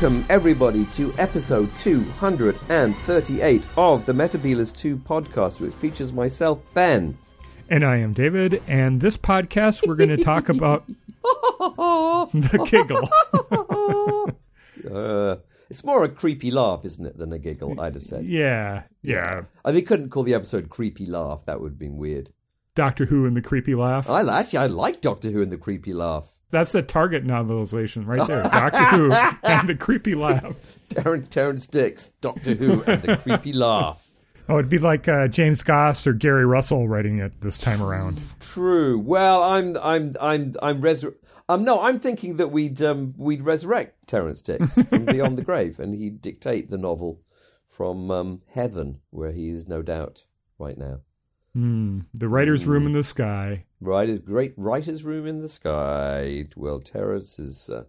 [0.00, 7.18] Welcome, everybody, to episode 238 of the Metabealers 2 podcast, which features myself, Ben.
[7.68, 10.86] And I am David, and this podcast we're going to talk about
[11.24, 13.08] the giggle.
[14.88, 15.36] Uh,
[15.68, 18.24] it's more a creepy laugh, isn't it, than a giggle, I'd have said.
[18.24, 19.42] yeah, yeah.
[19.64, 21.44] Uh, They couldn't call the episode Creepy Laugh.
[21.46, 22.30] That would have been weird.
[22.76, 24.08] Doctor Who and the creepy laugh.
[24.08, 26.37] I Actually, I like Doctor Who and the Creepy Laugh.
[26.50, 28.42] That's the Target novelization right there.
[28.50, 30.54] Doctor Who and the creepy laugh.
[30.88, 34.08] Terrance, Terrance Dicks, Doctor Who and the Creepy Laugh.
[34.48, 38.18] Oh, it'd be like uh, James Goss or Gary Russell writing it this time around.
[38.40, 38.98] True.
[38.98, 41.16] Well, I'm, I'm, I'm, I'm resur-
[41.50, 45.78] Um, no, I'm thinking that we'd, um, we'd resurrect Terrance Dicks from beyond the grave,
[45.78, 47.20] and he'd dictate the novel
[47.68, 50.24] from um, heaven, where he is no doubt
[50.58, 51.00] right now.
[51.58, 52.00] Hmm.
[52.14, 53.64] The writer's room in the sky.
[53.80, 56.44] Right, great writer's room in the sky.
[56.54, 57.82] Well, Terrance is uh,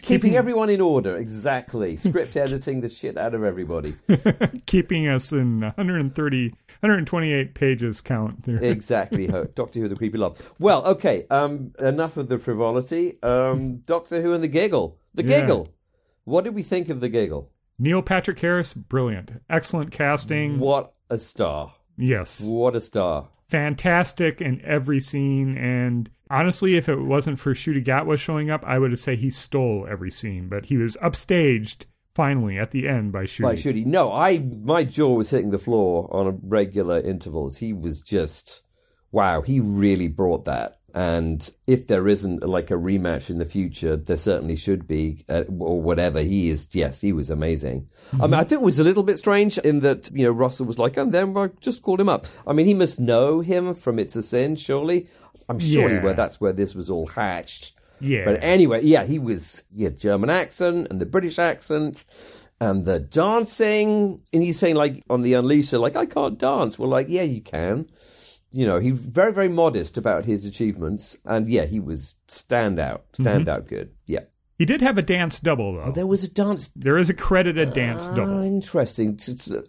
[0.00, 1.18] keeping everyone in order.
[1.18, 1.96] Exactly.
[1.96, 3.96] Script editing the shit out of everybody.
[4.66, 6.48] keeping us in 130,
[6.80, 8.56] 128 pages count there.
[8.62, 9.26] exactly.
[9.54, 10.38] Doctor Who, the creepy love.
[10.58, 11.26] Well, okay.
[11.30, 13.22] Um, enough of the frivolity.
[13.22, 14.96] Um, Doctor Who and the giggle.
[15.12, 15.40] The Yeah.
[15.42, 15.68] giggle.
[16.24, 17.50] What did we think of the giggle?
[17.78, 19.32] Neil Patrick Harris, brilliant.
[19.50, 20.58] Excellent casting.
[20.60, 21.74] What a star!
[22.02, 22.40] Yes.
[22.40, 23.28] What a star!
[23.52, 25.58] fantastic in every scene.
[25.58, 29.28] And honestly, if it wasn't for Ncuti Gatwa showing up, I would have say he
[29.28, 30.48] stole every scene.
[30.48, 33.42] But he was upstaged finally at the end by Ncuti.
[33.42, 33.86] By Ncuti.
[33.86, 37.58] No, I my jaw was hitting the floor on a regular intervals.
[37.58, 38.62] He was just
[39.12, 39.42] wow.
[39.42, 40.78] He really brought that.
[40.94, 45.44] And if there isn't like a rematch in the future, there certainly should be, uh,
[45.58, 46.20] or whatever.
[46.20, 47.88] He is, yes, he was amazing.
[48.20, 50.66] I mean, I think it was a little bit strange in that you know Russell
[50.66, 52.26] was like, and then I just called him up.
[52.46, 55.06] I mean, he must know him from It's a Sin, surely.
[55.48, 56.02] I'm sure Yeah.
[56.02, 57.72] where that's where this was all hatched.
[58.00, 58.24] Yeah.
[58.26, 62.04] But anyway, yeah, he was yeah, German accent and the British accent
[62.60, 64.20] and the dancing.
[64.32, 66.78] And he's saying like on the Unleasher, like I can't dance.
[66.78, 67.88] Well, like yeah, you can.
[68.52, 73.66] You know, he's very very modest about his achievements, and yeah, he was standout, standout
[73.68, 73.90] good.
[74.06, 74.20] Yeah,
[74.58, 75.92] He did have a dance double, though.
[75.92, 76.70] there was a dance.
[76.76, 78.42] there is a credited dance Ah, double.
[78.42, 79.18] interesting.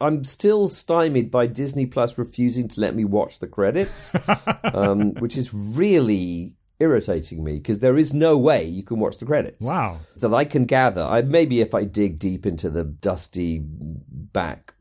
[0.01, 4.13] I'm still stymied by Disney Plus refusing to let me watch the credits,
[4.63, 9.25] um, which is really irritating me because there is no way you can watch the
[9.25, 9.65] credits.
[9.65, 9.99] Wow.
[10.17, 11.01] that I can gather.
[11.03, 14.72] I maybe if I dig deep into the dusty back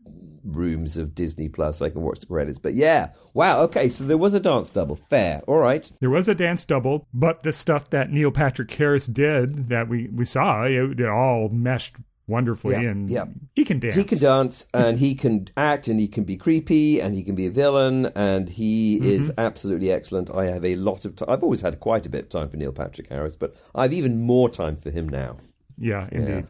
[0.44, 2.58] rooms of Disney Plus, I can watch the credits.
[2.58, 3.60] But yeah, wow.
[3.62, 4.96] Okay, so there was a dance double.
[5.10, 5.42] Fair.
[5.46, 5.90] All right.
[6.00, 10.08] There was a dance double, but the stuff that Neil Patrick Harris did that we,
[10.08, 12.74] we saw, it, it all meshed wonderfully.
[12.74, 13.24] Yeah, and yeah.
[13.54, 13.94] he can dance.
[13.94, 17.34] He can dance and he can act and he can be creepy and he can
[17.34, 19.08] be a villain and he mm-hmm.
[19.08, 20.30] is absolutely excellent.
[20.34, 21.30] I have a lot of time.
[21.30, 23.92] I've always had quite a bit of time for Neil Patrick Harris, but I have
[23.92, 25.36] even more time for him now.
[25.78, 26.44] Yeah, indeed.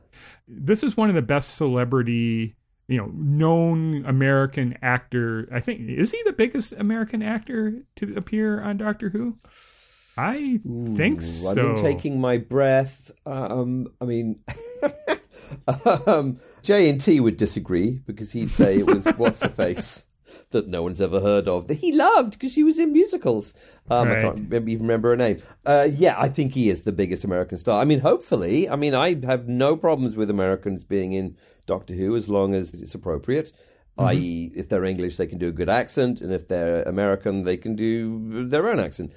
[0.47, 2.55] This is one of the best celebrity,
[2.89, 5.49] you know, known American actor.
[5.53, 9.39] I think is he the biggest American actor to appear on Doctor Who?
[10.17, 11.51] I think Ooh, so.
[11.51, 13.11] I've been taking my breath.
[13.25, 14.41] Um, I mean,
[15.67, 20.07] um, JNT would disagree because he'd say it was what's her face
[20.51, 23.55] that no one's ever heard of that he loved because she was in musicals.
[23.91, 25.43] Um, I can't remember, even remember her name.
[25.65, 27.81] Uh, yeah, I think he is the biggest American star.
[27.81, 28.69] I mean, hopefully.
[28.69, 32.73] I mean, I have no problems with Americans being in Doctor Who as long as
[32.83, 33.53] it's appropriate.
[33.99, 37.59] I.e., if they're English, they can do a good accent, and if they're American, they
[37.59, 39.13] can do their own accent.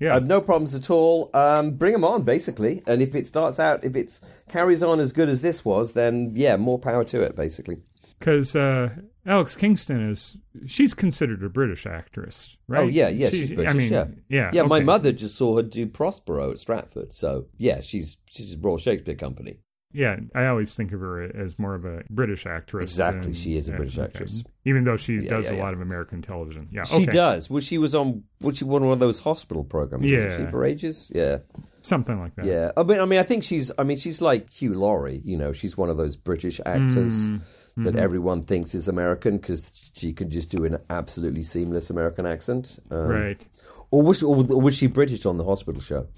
[0.00, 0.16] Yeah.
[0.16, 1.30] I've no problems at all.
[1.32, 2.82] Um, bring them on, basically.
[2.86, 6.32] And if it starts out, if it carries on as good as this was, then
[6.34, 7.78] yeah, more power to it, basically.
[8.18, 8.90] because uh,
[9.24, 10.36] Alex Kingston is
[10.66, 12.80] she's considered a British actress, right?
[12.84, 13.74] Oh yeah, yeah, She- she's British.
[13.74, 14.62] I mean, yeah, yeah, yeah.
[14.62, 18.76] My mother just saw her do Prospero at Stratford, so yeah, she's she's a Royal
[18.78, 19.60] Shakespeare Company.
[19.92, 22.84] Yeah, I always think of her as more of a British actress.
[22.84, 24.06] Exactly, than- she is a British okay.
[24.06, 24.42] actress.
[24.64, 25.62] even though she Yeah, does yeah, a yeah.
[25.62, 26.68] lot of American television.
[26.70, 27.12] Yeah, She okay.
[27.12, 27.48] does.
[27.48, 28.24] Well, she was on.
[28.40, 30.10] Was she one of those hospital programs?
[30.10, 30.36] Yeah.
[30.36, 31.10] she for ages.
[31.14, 31.38] Yeah,
[31.82, 32.44] something like that.
[32.44, 32.72] yeah.
[32.76, 33.72] I mean, I mean, I think she's.
[33.78, 35.22] I mean, she's like Hugh Laurie.
[35.24, 37.30] You know, she's one of those British actors.
[37.30, 37.40] Mm,
[37.78, 37.98] that mm-hmm.
[37.98, 42.78] everyone thinks is American because she can just do an absolutely seamless American accent.
[42.90, 43.46] Um, right.
[43.90, 46.08] Or was, or was she British on the hospital show?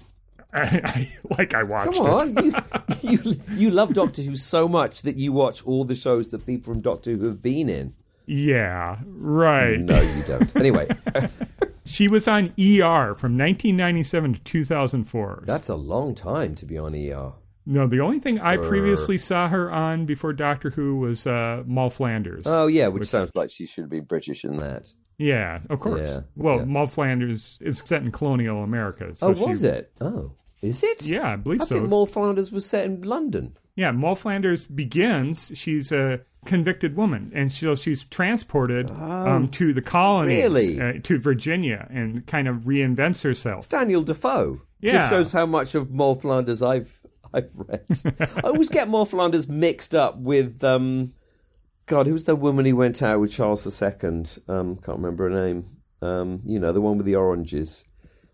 [0.53, 2.53] I, I like I watched Come on, you,
[3.01, 6.73] you you love Doctor Who so much that you watch all the shows that people
[6.73, 7.93] from Doctor Who have been in.
[8.25, 9.79] Yeah, right.
[9.79, 10.55] No, you don't.
[10.55, 10.87] Anyway,
[11.85, 15.43] She was on ER from 1997 to 2004.
[15.45, 17.33] that's a long time to be on ER.
[17.65, 21.89] No, the only thing I previously saw her on before Doctor Who was uh, Moll
[21.89, 22.45] Flanders.
[22.47, 24.91] Oh yeah, which, sounds like she should be British in that.
[25.19, 26.09] yeah, of course.
[26.09, 26.65] Yeah, well, yeah.
[26.65, 29.13] Moll Flanders is set in colonial America.
[29.13, 29.91] So oh, she- was it?
[30.01, 30.31] Oh,
[30.61, 31.05] is it?
[31.05, 31.75] Yeah, I believe I so.
[31.75, 33.57] I think Moll Flanders was set in London.
[33.75, 35.51] Yeah, Moll Flanders begins.
[35.55, 40.81] She's a convicted woman, and so she's transported um, to the colonies, Oh, really?
[40.81, 43.69] uh, to Virginia, and kind of reinvents herself.
[43.69, 44.61] Daniel Defoe.
[44.81, 44.91] Yeah.
[44.93, 46.99] Just shows how much of Moll Flanders I've
[47.33, 47.85] I've read.
[48.43, 51.13] I always get Moll Flanders mixed up with um
[51.85, 53.89] God, who was the woman who went out with Charles II?
[54.47, 55.65] Um, can't remember her name.
[56.01, 57.83] Um, you know, the one with the oranges.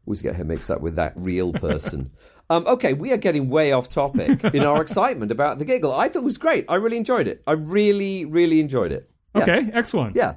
[0.06, 2.12] Always get her mixed up with that real person.
[2.50, 5.94] um, okay, we are getting way off topic in our excitement about the giggle.
[5.94, 6.66] I thought it was great.
[6.70, 7.42] I really enjoyed it.
[7.48, 9.10] I really, really enjoyed it.
[9.36, 9.42] Yeah.
[9.42, 10.16] Okay, excellent.
[10.16, 10.36] Yeah.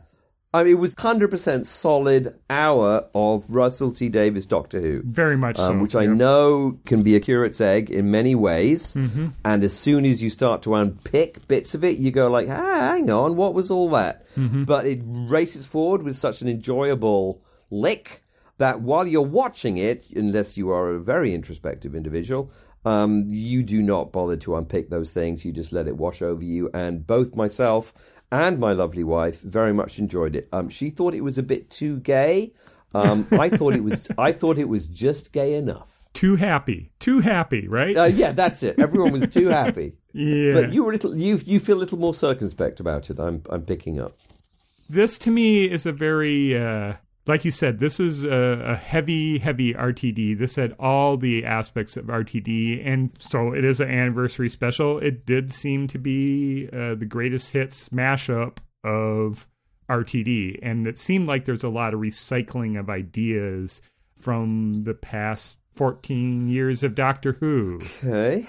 [0.55, 5.03] I mean, it was 100% solid hour of Russell T Davies Doctor Who.
[5.05, 5.65] Very much so.
[5.65, 6.14] Um, which I yeah.
[6.14, 8.94] know can be a curate's egg in many ways.
[8.94, 9.29] Mm-hmm.
[9.44, 12.93] And as soon as you start to unpick bits of it, you go like, ah,
[12.93, 14.26] hang on, what was all that?
[14.37, 14.64] Mm-hmm.
[14.64, 18.25] But it races forward with such an enjoyable lick
[18.58, 22.52] that while you're watching it, unless you are a very introspective individual,
[22.84, 25.44] um, you do not bother to unpick those things.
[25.44, 26.70] You just let it wash over you.
[26.75, 27.93] And both myself
[28.31, 30.49] and my lovely wife very much enjoyed it.
[30.52, 32.52] Um, she thought it was a bit too gay.
[32.94, 34.08] Um, I thought it was.
[34.19, 36.02] I thought it was just gay enough.
[36.14, 36.90] Too happy.
[36.99, 37.96] Too happy, right?
[37.96, 38.78] Uh, yeah, that's it.
[38.78, 39.93] Everyone was too happy.
[40.12, 40.52] yeah.
[40.52, 41.14] But you were a little.
[41.16, 43.19] You you feel a little more circumspect about it.
[43.20, 44.16] I'm I'm picking up.
[44.88, 46.94] this to me is a very uh
[47.28, 51.96] like you said this is a, a heavy heavy rtd this had all the aspects
[51.96, 56.94] of rtd and so it is an anniversary special it did seem to be uh,
[56.94, 59.46] the greatest hits mashup of
[59.88, 63.80] rtd and it seemed like there's a lot of recycling of ideas
[64.20, 68.46] from the past 14 years of doctor who Okay.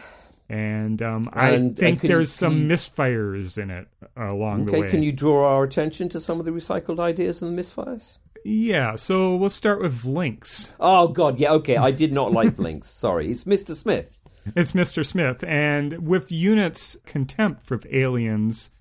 [0.50, 3.88] and um, And- i and think can you- there's some you- misfires in it
[4.18, 4.80] along the way.
[4.80, 4.90] Okay.
[4.90, 8.18] Can you draw our attention to some of the recycled ideas and the misfires?
[8.52, 10.72] Yeah, so we'll start with Lynx.
[10.80, 11.52] Oh God, yeah.
[11.54, 12.90] Okay, I did not like Links.
[12.90, 13.76] Sorry, it's Mr.
[13.76, 14.20] Smith.
[14.56, 15.06] It's Mr.
[15.06, 18.72] Smith, and with Unit's contempt for aliens,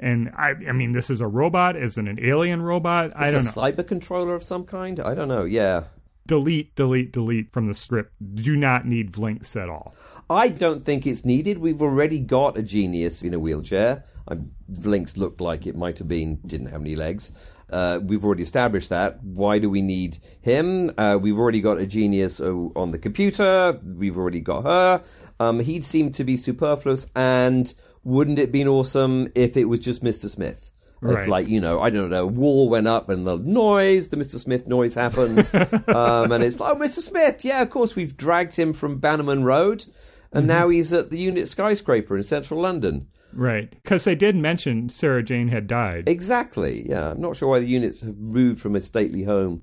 [0.00, 1.76] and I, I mean, this is a robot.
[1.76, 3.12] Isn't an alien robot?
[3.16, 3.62] I don't It's know.
[3.64, 4.98] a cyber controller of some kind.
[4.98, 5.44] I don't know.
[5.44, 5.84] Yeah.
[6.26, 8.12] delete, delete, delete from the script.
[8.34, 9.94] Do not need Lynx at all.
[10.30, 11.58] I don't think it's needed.
[11.58, 14.04] We've already got a genius in a wheelchair.
[14.28, 14.52] Um,
[14.84, 17.32] Links looked like it might have been, didn't have any legs.
[17.70, 19.22] Uh, we've already established that.
[19.22, 20.90] Why do we need him?
[20.96, 23.78] Uh, we've already got a genius uh, on the computer.
[23.84, 25.02] We've already got her.
[25.40, 27.06] Um, he'd seem to be superfluous.
[27.14, 27.72] And
[28.04, 30.28] wouldn't it been awesome if it was just Mr.
[30.28, 30.70] Smith?
[31.00, 31.22] Right.
[31.22, 34.36] If, like, you know, I don't know, wall went up and the noise, the Mr.
[34.36, 35.48] Smith noise happened.
[35.88, 36.98] um, and it's like, oh, Mr.
[36.98, 39.86] Smith, yeah, of course, we've dragged him from Bannerman Road.
[40.32, 43.08] And now he's at the unit skyscraper in central London.
[43.32, 46.08] Right, because they did mention Sarah Jane had died.
[46.08, 47.10] Exactly, yeah.
[47.10, 49.62] I'm not sure why the units have moved from a stately home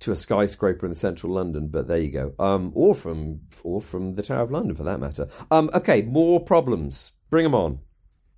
[0.00, 2.34] to a skyscraper in central London, but there you go.
[2.38, 5.28] Um, or from or from the Tower of London, for that matter.
[5.50, 7.12] Um, okay, more problems.
[7.28, 7.80] Bring them on.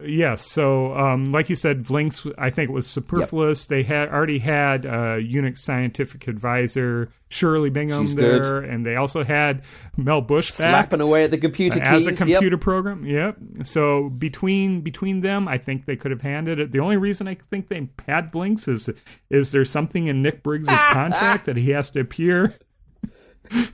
[0.07, 0.43] Yes.
[0.51, 3.67] So, um, like you said, Lynx, I think it was superfluous.
[3.67, 8.65] They had already had uh, Unit's scientific advisor Shirley Bingham She's there, good.
[8.65, 9.63] and they also had
[9.97, 10.57] Mel Bush back
[10.89, 12.07] Slapping away at the computer as keys.
[12.09, 12.37] As a Yep.
[12.39, 13.07] computer program.
[13.07, 13.37] Yep.
[13.65, 16.73] So between between them, I think they could have handed it.
[16.73, 18.91] The only reason I think they had Lynx is
[19.31, 22.55] is there something in Nick Briggs' contract that he has to appear?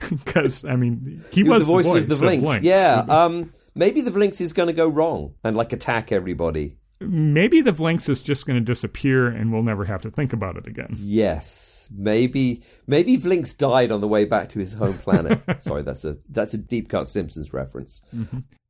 [0.09, 2.43] Because I mean, he You're was the voice, voice of the Vlinx.
[2.43, 2.63] Lynx.
[2.63, 3.05] Yeah.
[3.07, 6.75] Um, maybe the Vlinx is going to go wrong and like attack everybody.
[7.01, 10.57] Maybe the Lynx is just going to disappear, and we'll never have to think about
[10.57, 10.89] it again.
[10.97, 15.41] Yes, maybe maybe Vlinx died on the way back to his home planet.
[15.61, 18.01] Sorry, that's a that's a deep cut Simpsons reference.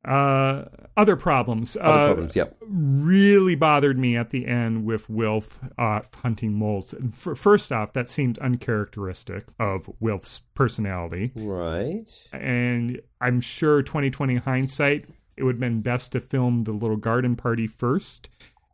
[0.02, 0.64] Uh,
[0.96, 1.76] other problems.
[1.76, 2.56] Other uh, problems, yep.
[2.66, 6.94] Really bothered me at the end with Wilf uh, hunting moles.
[6.94, 12.10] F- first off, that seemed uncharacteristic of Wilf's personality, Right.
[12.32, 15.04] and I'm sure 2020 hindsight,
[15.40, 18.28] it would have been best to film the little garden party first,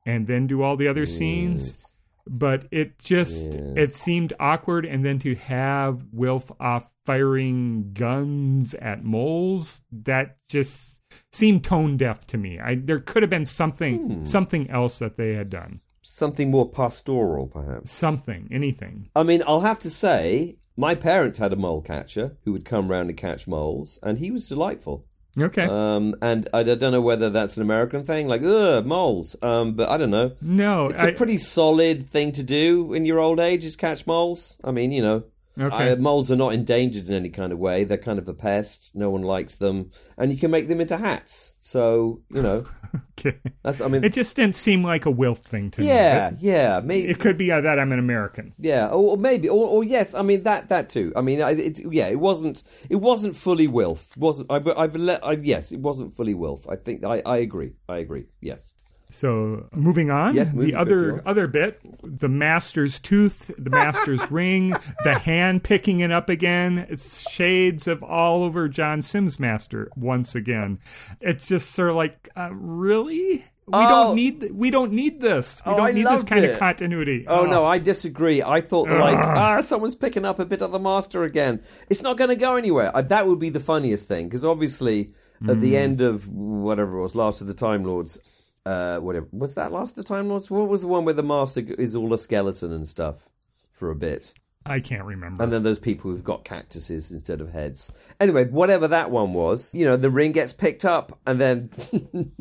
[0.04, 1.84] and then do all the other scenes.
[2.28, 9.04] But it just it seemed awkward, and then to have Wilf off firing guns at
[9.04, 12.58] moles, that just seemed tone deaf to me.
[12.58, 14.24] I there could have been something hmm.
[14.24, 15.80] something else that they had done.
[16.02, 17.90] Something more pastoral, perhaps.
[17.92, 19.08] Something, anything.
[19.16, 22.88] I mean, I'll have to say, my parents had a mole catcher who would come
[22.88, 25.06] round and catch moles, and he was delightful.
[25.38, 25.64] Okay.
[25.64, 29.36] Um, and I don't know whether that's an American thing, like ugh, moles.
[29.42, 30.32] Um, but I don't know.
[30.40, 34.06] no, It's I, a pretty solid thing to do in your old age is catch
[34.06, 34.56] moles.
[34.64, 35.24] I mean, you know,
[35.58, 35.92] Okay.
[35.92, 37.84] Uh, moles are not endangered in any kind of way.
[37.84, 38.92] They're kind of a pest.
[38.94, 41.54] No one likes them, and you can make them into hats.
[41.60, 42.66] So you know,
[43.18, 43.38] Okay.
[43.62, 43.80] that's.
[43.80, 45.86] I mean, It just didn't seem like a Wilf thing to me.
[45.88, 48.52] yeah, yeah, maybe, It could be uh, that I'm an American.
[48.58, 50.12] yeah, or, or maybe, or, or yes.
[50.14, 51.12] I mean that that too.
[51.16, 54.16] I mean, it, yeah, it wasn't it wasn't fully Wilf.
[54.16, 54.60] wasn't I?
[54.76, 55.24] I've let.
[55.26, 56.68] I, yes, it wasn't fully Wilf.
[56.68, 57.72] I think I, I agree.
[57.88, 58.26] I agree.
[58.40, 58.74] Yes.
[59.08, 65.14] So moving on, Yes, the other other bit, the master's tooth, the master's ring, the
[65.18, 66.86] hand picking it up again.
[66.90, 70.80] It's shades of all over John Simm's master once again.
[71.20, 73.88] It's just sort of like, uh, really, we Oh.
[73.88, 75.62] don't need we don't need this.
[75.64, 76.52] We Oh, don't I need this kind it.
[76.52, 77.26] of continuity.
[77.28, 78.42] Oh no, I disagree.
[78.42, 81.60] I thought that, like ah, someone's picking up a bit of the master again.
[81.88, 82.90] It's not going to go anywhere.
[82.94, 85.12] Uh, that would be the funniest thing because obviously
[85.48, 88.18] at the end of whatever it was, Last of the Time Lords,
[88.66, 90.50] uh, whatever was that Last of the Time Lords?
[90.50, 93.28] What was the one where the master is all a skeleton and stuff
[93.70, 94.34] for a bit?
[94.68, 95.42] I can't remember.
[95.42, 97.92] And then those people who've got cactuses instead of heads.
[98.20, 101.70] Anyway, whatever that one was, you know, the ring gets picked up and then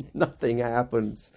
[0.14, 1.32] nothing happens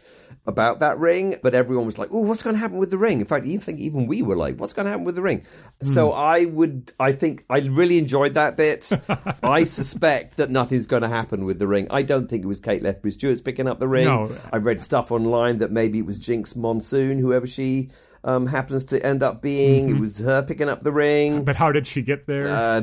[0.45, 1.37] about that ring.
[1.41, 3.19] But everyone was like, oh, what's going to happen with the ring?
[3.19, 5.45] In fact, even think even we were like, what's going to happen with the ring?
[5.81, 5.87] Hmm.
[5.87, 8.89] So I would, I think, I really enjoyed that bit.
[9.43, 11.87] I suspect that nothing's going to happen with the ring.
[11.89, 14.05] I don't think it was Kate Lethbridge Stewart's picking up the ring.
[14.05, 14.35] No.
[14.51, 17.89] I read stuff online that maybe it was Jinx Monsoon, whoever she
[18.23, 19.89] um, happens to end up being.
[19.89, 21.43] It was her picking up the ring.
[21.43, 22.49] but how did she get there?
[22.49, 22.81] Uh,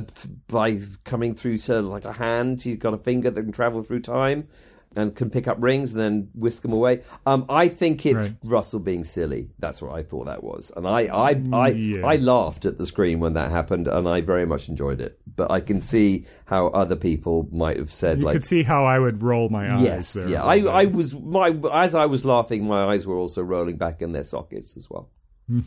[0.48, 4.00] by coming through to like a hand, she's got a finger that can travel through
[4.00, 4.48] time
[4.94, 7.02] and can pick up rings and then whisk them away.
[7.26, 8.34] Um, I think it's Right.
[8.44, 9.50] Russell being silly.
[9.58, 12.06] That's what I thought that was, and I I I, Yeah.
[12.06, 15.18] I laughed at the screen when that happened, and I very much enjoyed it.
[15.36, 18.32] But I can see how other people might have said you like.
[18.36, 19.82] could see how I would roll my eyes.
[19.82, 20.42] Yes, there yeah.
[20.42, 24.12] I, I was my as I was laughing, my eyes were also rolling back in
[24.12, 25.10] their sockets as well.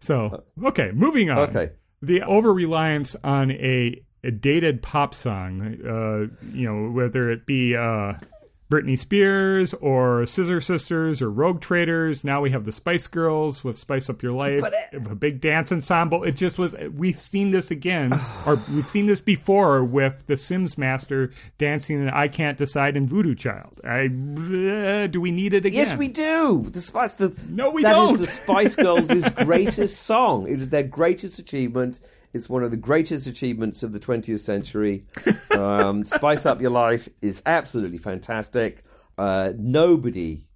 [0.00, 1.38] So okay, moving on.
[1.40, 1.72] Okay.
[2.02, 7.76] the over reliance on a, a dated pop song, uh, you know, whether it be
[7.76, 8.14] uh,
[8.70, 12.22] Britney Spears or Scissor Sisters or Rogue Traders.
[12.22, 15.72] Now we have the Spice Girls with "Spice Up Your Life," But a big dance
[15.72, 16.22] ensemble.
[16.22, 16.76] It just was.
[16.94, 18.12] We've seen this again,
[18.46, 23.08] or we've seen this before with the Simm's Master dancing in "I Can't Decide" and
[23.10, 23.80] Voodoo Child.
[23.82, 25.86] I uh, do we need it again?
[25.86, 26.66] Yes, we do.
[26.70, 27.14] The Spice.
[27.14, 28.18] The, No, we that is don't.
[28.18, 30.46] the Spice Girls' greatest song.
[30.48, 31.98] It is their greatest achievement.
[32.32, 35.04] It's one of the greatest achievements of the 20th century.
[35.50, 38.82] Um, Spice Up Your Life is absolutely fantastic.
[39.18, 40.46] Uh, nobody,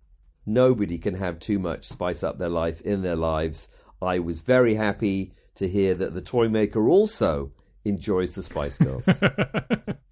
[0.47, 3.69] nobody can have too much spice up their life in their lives.
[4.01, 7.53] I was very happy to hear that the toy maker also
[7.85, 9.09] enjoys the Spice Girls.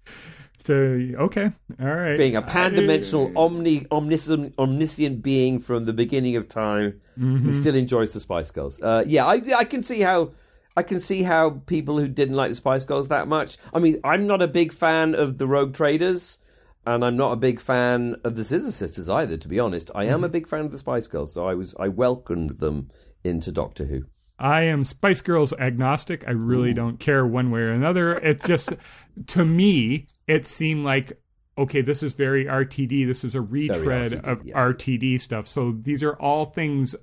[0.59, 1.51] So okay,
[1.81, 2.17] all right.
[2.17, 8.13] being a pan-dimensional, omni, omniscient, omniscient being from the beginning of time, he still enjoys
[8.13, 8.81] the Spice Girls.
[8.81, 10.31] Uh, yeah, I, I can see how,
[10.75, 13.57] I can see how people who didn't like the Spice Girls that much.
[13.73, 16.39] I mean, I'm not a big fan of the Rogue Traders,
[16.85, 19.37] and I'm not a big fan of the Scissor Sisters either.
[19.37, 20.33] To be honest, I am a mm-hmm.
[20.33, 22.89] big fan of the Spice Girls, so I was, I welcomed them
[23.23, 24.05] into Doctor Who.
[24.39, 26.27] I am Spice Girls agnostic.
[26.27, 26.75] I really mm.
[26.75, 28.13] don't care one way or another.
[28.13, 28.73] It just,
[29.27, 31.13] to me, it seemed like,
[31.57, 33.05] okay, this is very RTD.
[33.05, 34.55] This is a retread RTD, of yes.
[34.55, 35.47] RTD stuff.
[35.47, 36.95] So these are all things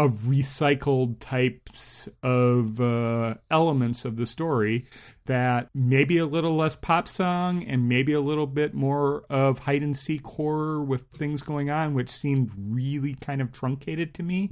[0.00, 4.86] of recycled types of uh, elements of the story
[5.26, 9.82] that maybe a little less pop song and maybe a little bit more of hide
[9.82, 14.48] and seek horror with things going on, which seemed really kind of truncated to me.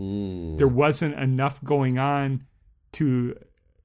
[0.59, 2.45] There wasn't enough going on
[2.93, 3.35] to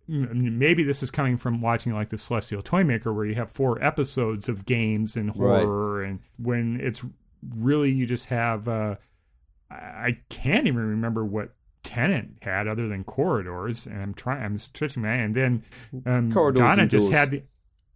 [0.09, 4.49] maybe this is coming from watching like the celestial toymaker where you have four episodes
[4.49, 7.01] of games and horror and when it's
[7.55, 8.95] really you just have uh
[9.73, 11.53] i can't even remember what
[11.83, 15.63] Tennant had other than corridors and i'm trying i'm stretching my and then
[16.05, 17.13] um Corridors donna just doors.
[17.13, 17.43] had the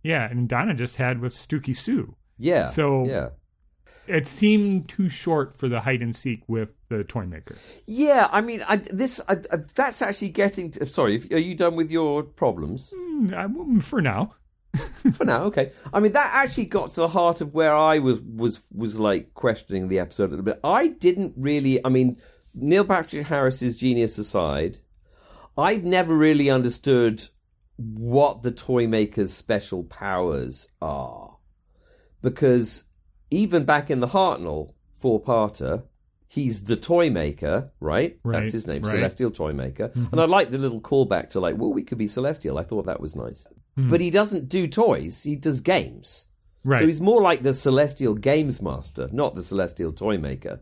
[0.04, 2.68] yeah and donna just had with stooky sue Yeah.
[2.70, 3.30] So- yeah.
[4.08, 7.56] it seemed too short for the hide and seek with the toymaker
[7.86, 10.72] Yeah, I mean, I, this I, I, that's actually getting.
[10.72, 12.94] To, sorry, if- are you done with your problems?
[12.96, 14.34] Mm, for now
[15.14, 15.72] for now, okay.
[15.94, 19.34] I mean, that actually got to the heart of where I was was was like
[19.34, 20.60] questioning the episode a little bit.
[20.64, 21.84] I didn't really.
[21.86, 22.18] I mean,
[22.54, 24.80] Neil Patrick Harris's genius aside,
[25.58, 27.24] I've never really understood
[27.78, 31.38] what the toy maker's special powers are,
[32.22, 32.84] because
[33.30, 35.84] even back in the Hartnell four-parter.
[36.30, 38.20] He's the toy maker, right?
[38.22, 38.90] Right, That's his name, right.
[38.90, 38.98] Mm-hmm.
[38.98, 39.92] Celestial Toy Maker.
[40.12, 42.60] And I like the little callback to like, well, we could be Celestial.
[42.60, 43.48] I thought that was nice.
[43.78, 46.28] But he doesn't do toys; he does games.
[46.64, 46.70] Hmm.
[46.70, 50.60] right So he's more like the Celestial Games Master, not the Celestial Toy Maker.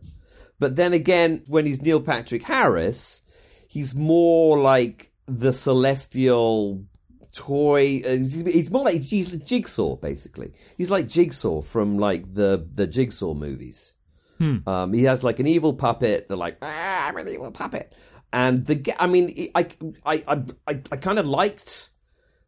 [0.60, 3.22] But then again, when he's Neil Patrick Harris,
[3.68, 6.86] he's more like the celestial
[7.34, 8.02] toy.
[8.06, 10.54] Uh, he's more like he's like Jigsaw, basically.
[10.78, 13.94] He's like Jigsaw from like the the Jigsaw movies.
[14.38, 14.68] Hmm.
[14.68, 16.28] Um, he has like an evil puppet.
[16.28, 17.94] They're like, ah, I'm an evil puppet.
[18.34, 19.68] And the, I mean, I,
[20.06, 21.90] I, I, I, I kind of liked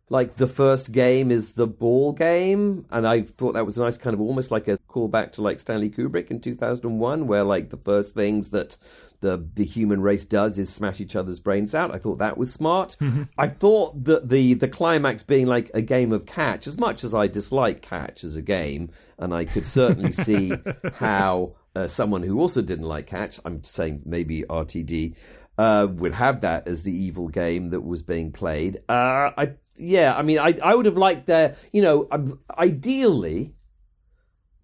[0.09, 3.97] like the first game is the ball game and i thought that was a nice
[3.97, 7.77] kind of almost like a callback to like stanley kubrick in 2001 where like the
[7.77, 8.77] first things that
[9.21, 11.93] the the human race does is smash each other's brains out.
[11.93, 12.97] I thought that was smart.
[13.37, 17.13] I thought that the the climax being like a game of catch as much as
[17.13, 20.53] i dislike catch as a game and i could certainly see
[20.93, 25.15] how uh, someone who also didn't like catch i'm saying maybe rtd
[25.57, 28.77] uh, would have that as the evil game that was being played.
[28.87, 33.53] Uh, I yeah, I mean, I I would have liked there, you know, um, ideally,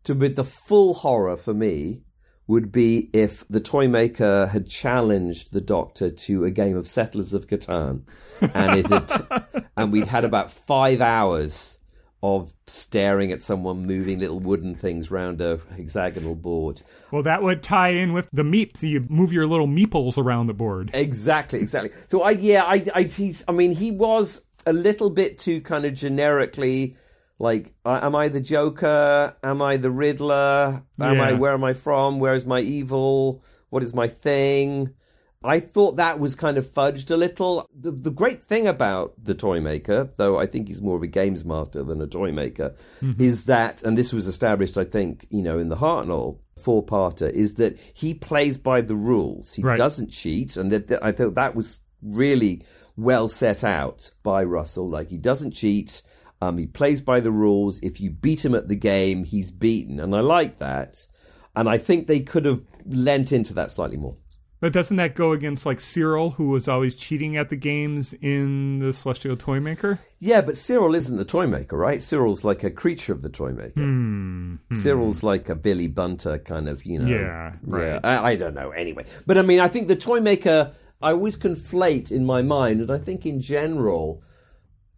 [0.04, 2.04] to be the full horror for me
[2.48, 7.34] would be if the toy maker had challenged the doctor to a game of Settlers
[7.34, 8.04] of Catan,
[8.42, 11.80] and it had, and we'd had about five hours
[12.22, 16.82] of staring at someone moving little wooden things round a hexagonal board.
[17.12, 18.78] Well, that would tie in with the meep.
[18.78, 20.90] So you move your little meeples around the board.
[20.94, 21.92] Exactly, exactly.
[22.08, 25.86] So I, yeah, I, I, he's, I mean, he was a little bit too kind
[25.86, 26.96] of generically
[27.40, 29.36] like, am I the Joker?
[29.44, 30.84] Am I the Riddler?
[31.00, 31.24] Am Yeah.
[31.24, 31.34] I?
[31.34, 32.20] Where am I from?
[32.20, 33.44] Where is my evil?
[33.70, 34.94] What is my thing?
[35.46, 37.68] I thought that was kind of fudged a little.
[37.78, 41.08] The, the great thing about the toy maker, though I think he's more of a
[41.08, 43.22] games master than a toy maker, mm-hmm.
[43.22, 47.56] is that, and this was established, I think, you know, in the Hartnell four-parter, is
[47.56, 49.54] that he plays by the rules.
[49.54, 49.78] He Right.
[49.78, 52.64] doesn't cheat, and that, that- I thought that was really
[52.96, 54.90] well set out by Russell.
[54.90, 56.02] Like he doesn't cheat.
[56.42, 57.80] Um, he plays by the rules.
[57.82, 61.08] If you beat him at the game, he's beaten, and I like that.
[61.56, 64.18] And I think they could have lent into that slightly more.
[64.60, 68.80] But doesn't that go against like Cyril, who was always cheating at the games in
[68.80, 70.00] the Celestial Toymaker?
[70.20, 72.02] Yeah, but Cyril isn't the toy maker, right?
[72.02, 73.82] Cyril's like a creature of the toy maker.
[73.82, 74.56] Hmm.
[74.72, 77.08] Cyril's like a Billy Bunter kind of, you know.
[77.08, 77.88] Yeah, right.
[77.88, 78.72] Yeah, I, I don't know.
[78.72, 80.74] Anyway, but I mean, I think the toy maker.
[81.04, 84.24] I always conflate in my mind, and I think in general,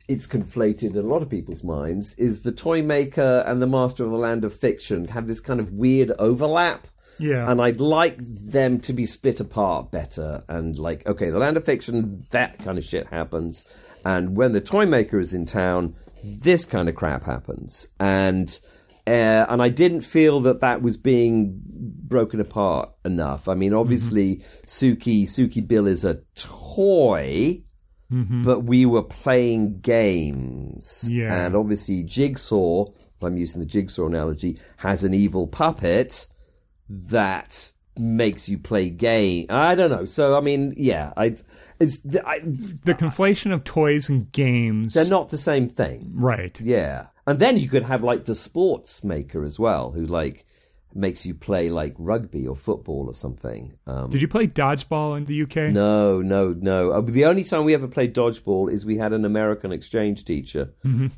[0.08, 2.14] it's conflated in a lot of people's minds.
[2.14, 5.60] Is the toy maker and the master of the land of fiction have this kind
[5.60, 6.88] of weird overlap?
[7.18, 7.50] Yeah.
[7.50, 10.44] And I'd like them to be split apart better.
[10.48, 13.66] And like, okay, the land of fiction, that kind of shit happens.
[14.04, 17.88] And when the toy maker is in town, this kind of crap happens.
[18.00, 18.60] And
[19.08, 23.48] uh, and I didn't feel that that was being broken apart enough.
[23.48, 27.62] I mean, obviously, Stooky Stooky Bill is a toy,
[28.10, 31.08] but we were playing games.
[31.10, 31.46] Yeah.
[31.46, 32.86] And obviously, Jigsaw,
[33.22, 36.28] I'm using the Jigsaw analogy, has an evil puppet
[36.90, 39.48] that makes you play game.
[39.50, 40.06] I don't know.
[40.06, 41.36] So I mean, yeah, I
[41.80, 44.94] it's I, the conflation of toys and games.
[44.94, 46.12] they're not the same thing.
[46.14, 46.60] right.
[46.62, 50.46] Yeah, and then you could have like the sports maker as well, who like
[50.98, 53.78] makes you play like rugby or football or something.
[53.86, 55.74] Um, Did you play dodgeball in the UK?
[55.74, 56.92] no, no, no.
[56.92, 60.74] Uh, the only time we ever played dodgeball is we had an American exchange teacher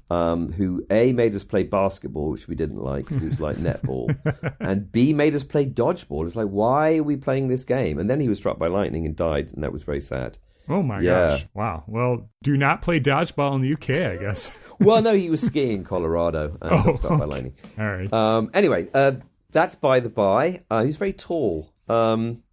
[0.09, 3.57] um, who A made us play basketball, which we didn't like because it was like
[3.57, 4.17] netball,
[4.59, 6.25] and B made us play dodgeball.
[6.25, 7.99] It's like, why are we playing this game?
[7.99, 10.39] And then he was struck by lightning and died, and that was very sad.
[10.69, 11.29] Oh my Yeah.
[11.29, 11.45] gosh.
[11.53, 11.83] Wow.
[11.87, 14.51] Well, do not play dodgeball in the UK, I guess.
[14.79, 17.25] well, no, he was skiing in Colorado and got Oh, struck by okay.
[17.25, 17.55] lightning.
[17.79, 18.11] All right.
[18.13, 19.13] Um, anyway, uh,
[19.51, 20.63] that's by the by.
[20.69, 21.73] Uh, he's very tall.
[21.87, 22.43] Um,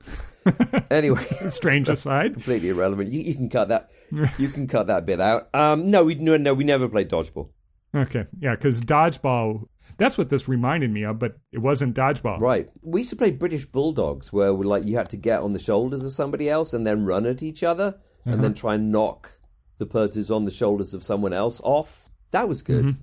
[0.91, 2.33] anyway, Strange aside.
[2.35, 3.11] completely irrelevant.
[3.11, 3.91] You, you can cut that.
[4.39, 5.49] You can cut that bit out.
[5.55, 7.49] Um, no, we no, no, we never played dodgeball.
[7.95, 8.27] Okay.
[8.39, 9.67] Yeah, because dodgeball,
[9.97, 12.41] that's what this reminded me of, but it wasn't dodgeball.
[12.41, 12.69] Right.
[12.83, 16.05] We used to play British bulldogs, where like you had to get on the shoulders
[16.05, 18.61] of somebody else and then run at each other, and then uh-huh.
[18.61, 19.33] try and knock
[19.79, 22.11] the person on the shoulders of someone else off.
[22.31, 22.85] That was good.
[22.85, 23.01] Mm-hmm.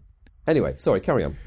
[0.48, 1.38] Anyway, sorry, carry on.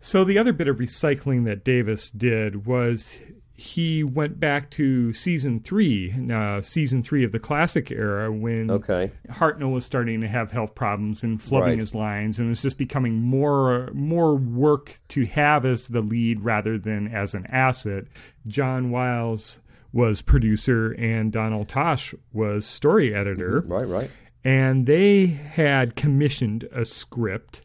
[0.00, 3.18] So the other bit of recycling that Davies did was
[3.56, 9.12] he went back to season three, uh, season three of the classic era when Okay.
[9.30, 11.78] Hartnell was starting to have health problems and flubbing Right.
[11.78, 16.40] his lines, and it was just becoming more more work to have as the lead
[16.40, 18.04] rather than as an asset.
[18.48, 19.60] John Wiles
[19.92, 24.10] was producer, and Donald Tosh was story editor Right, right.
[24.42, 27.60] and they had commissioned a script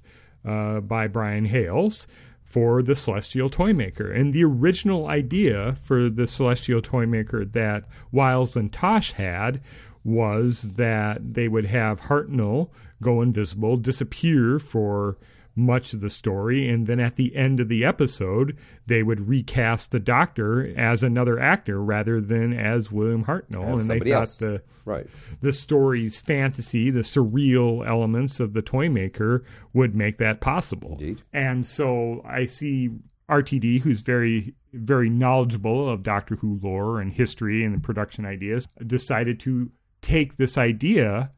[0.45, 2.06] uh, by Brian Hayles
[2.50, 4.12] for the Celestial Toymaker.
[4.12, 9.62] And the original idea for the Celestial Toymaker that Wiles and Tosh had
[10.04, 12.70] was that they would have Hartnell
[13.04, 15.18] go invisible, disappear for
[15.56, 16.68] much of the story.
[16.68, 18.58] And then at the end of the episode,
[18.88, 23.74] they would recast the Doctor as another actor rather than as William Hartnell.
[23.74, 24.38] As and they thought else.
[24.38, 25.08] the Right.
[25.41, 30.93] the story's fantasy, the surreal elements of the toy maker would make that possible.
[30.93, 31.21] Indeed.
[31.32, 32.89] And so I see
[33.30, 38.67] RTD, who's very, very knowledgeable of Doctor Who lore and history and the production ideas,
[38.86, 39.71] decided to
[40.02, 41.32] take this idea,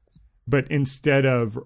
[0.48, 1.60] but instead of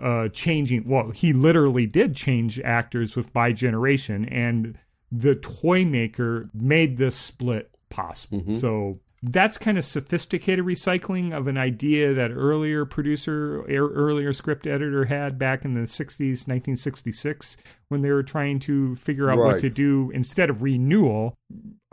[0.00, 4.78] uh, changing, well, he literally did change actors with bi-generation, and
[5.10, 8.42] the toy maker made this split possible.
[8.54, 14.66] So that's kind of sophisticated recycling of an idea that earlier producer, er- earlier script
[14.66, 17.56] editor had back in the 60s, 1966,
[17.88, 21.34] when they were trying to figure out what to do instead of renewal.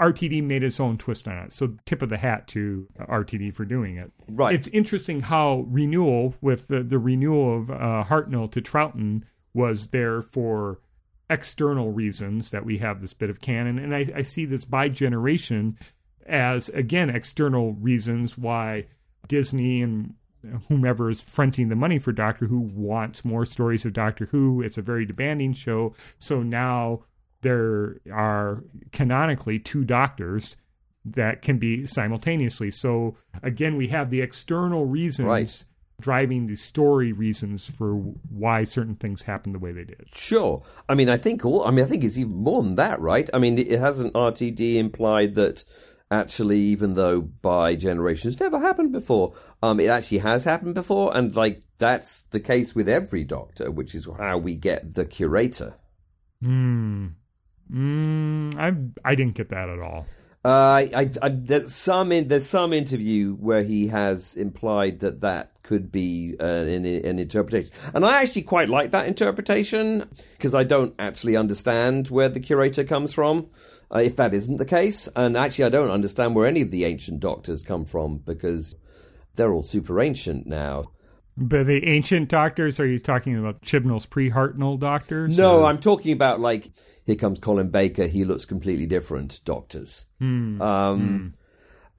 [0.02, 1.54] RTD made its own twist on it.
[1.54, 4.12] So, tip of the hat to RTD for doing it.
[4.28, 4.56] Right.
[4.56, 10.22] It's interesting how renewal, with the, the renewal of uh, Hartnell to Troughton, was there
[10.22, 10.80] for
[11.30, 13.78] external reasons that we have this bit of canon.
[13.78, 15.78] And I, I see this bi-generation
[16.30, 18.86] as, again, external reasons why
[19.28, 20.14] Disney and
[20.70, 24.62] whomever is fronting the money for Doctor Who wants more stories of Doctor Who.
[24.62, 25.94] It's a very demanding show.
[26.18, 27.02] So now
[27.42, 30.56] there are canonically two doctors
[31.06, 32.72] that can be simultaneously.
[32.72, 35.66] So again, we have the external reasons Right.
[36.02, 37.94] driving the story reasons for
[38.30, 40.08] why certain things happen the way they did.
[40.14, 40.62] Sure.
[40.88, 41.66] I mean, I think all.
[41.66, 43.30] I mean, I think it's even more than that, right?
[43.34, 45.64] I mean, it hasn't RTD implied that
[46.12, 51.62] actually, even though bi-generations never happened before, um, it actually has happened before, and like
[51.78, 55.76] that's the case with every Doctor, which is how we get the curator.
[56.42, 57.08] Hmm.
[57.72, 60.08] Mm, I I didn't get that at all.
[60.44, 65.20] Uh, I, I, I, there's some in, there's some interview where he has implied that
[65.20, 70.56] that could be uh, an, an interpretation, and I actually quite like that interpretation because
[70.56, 73.50] I don't actually understand where the curator comes from.
[73.94, 76.86] Uh, if that isn't the case, and actually I don't understand where any of the
[76.86, 78.76] ancient doctors come from because
[79.36, 80.92] they're all super ancient now.
[81.36, 85.38] But the ancient doctors, are you talking about Chibnall's pre-Hartnell doctors?
[85.38, 86.70] No, or- I'm talking about like
[87.06, 88.08] here comes Colin Baker.
[88.08, 89.40] He looks completely different.
[89.46, 90.06] Doctors.
[90.22, 91.34] Um,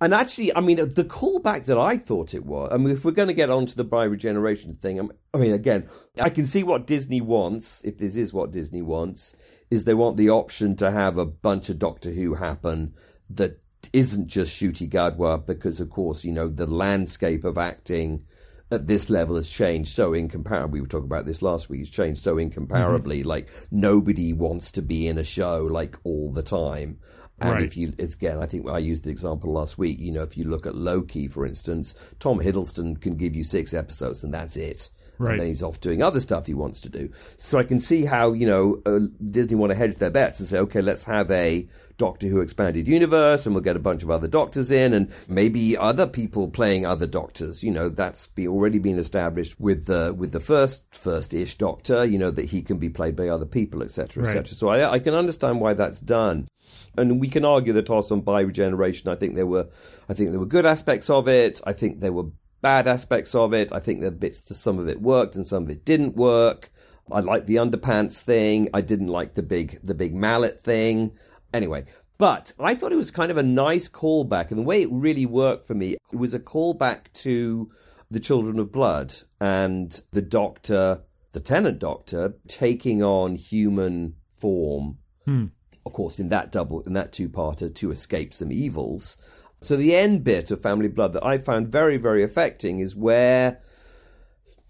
[0.02, 2.70] And actually, I mean, the callback that I thought it was.
[2.72, 5.88] I mean, if we're going to get onto the bi regeneration thing, I mean, again,
[6.18, 7.84] I can see what Disney wants.
[7.84, 9.36] If this is what Disney wants,
[9.70, 12.94] is they want the option to have a bunch of Doctor Who happen
[13.28, 13.60] that
[13.92, 18.24] isn't just Ncuti Gatwa, because of course, you know, the landscape of acting
[18.72, 20.78] at this level has changed so incomparably.
[20.78, 21.80] We were talking about this last week.
[21.82, 23.20] It's changed so incomparably.
[23.20, 23.28] Mm-hmm.
[23.28, 26.98] Like nobody wants to be in a show like all the time.
[27.40, 27.62] And Right.
[27.62, 29.98] if you, again, I think I used the example last week.
[29.98, 33.72] You know, if you look at Loki, for instance, Tom Hiddleston can give you six
[33.72, 34.90] episodes and that's it.
[35.20, 35.32] Right.
[35.32, 37.10] And then he's off doing other stuff he wants to do.
[37.36, 40.48] So I can see how, you know, uh, Disney want to hedge their bets and
[40.48, 44.10] say, okay, let's have a Doctor Who expanded universe and we'll get a bunch of
[44.10, 47.62] other doctors in and maybe other people playing other doctors.
[47.62, 52.06] You know, that's be already been established with the with the first first ish doctor,
[52.06, 54.22] you know, that he can be played by other people, etc.
[54.22, 54.30] Right.
[54.30, 54.54] etc.
[54.54, 56.48] So I, I can understand why that's done.
[56.96, 59.10] And we can argue the toss on bi regeneration.
[59.10, 59.68] I think there were
[60.08, 61.60] I think there were good aspects of it.
[61.66, 62.30] I think there were
[62.62, 63.72] bad aspects of it.
[63.72, 66.70] I think the bits some of it worked and some of it didn't work.
[67.12, 68.68] I liked the underpants thing.
[68.72, 71.12] I didn't like the big the big mallet thing.
[71.52, 71.84] Anyway,
[72.18, 75.26] but I thought it was kind of a nice callback, and the way it really
[75.26, 77.70] worked for me, it was a callback to
[78.10, 84.98] the Children of Blood and the Doctor, the Tennant Doctor, taking on human form.
[85.24, 85.46] Hmm.
[85.86, 89.16] Of course, in that double, in that two-parter, to escape some evils.
[89.60, 93.60] So the end bit of Family Blood that I found very, very affecting is where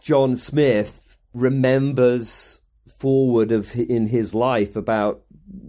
[0.00, 2.60] John Smith remembers
[2.98, 5.22] forward of in his life about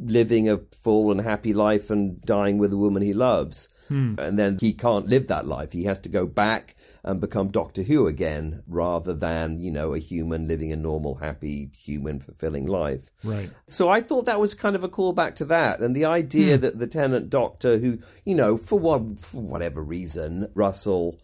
[0.04, 3.70] living a full and happy life and dying with a woman he loves.
[3.92, 4.16] Hmm.
[4.18, 5.74] And then he can't live that life.
[5.74, 10.00] He has to go back and become Doctor Who again rather than, you know, a
[10.00, 13.10] human living a normal, happy, human, fulfilling life.
[13.22, 13.52] Right.
[13.68, 16.62] So I thought that was kind of a callback to that, and the idea hmm.
[16.62, 21.20] that the Tennant doctor, who you know, for what for whatever reason, Russell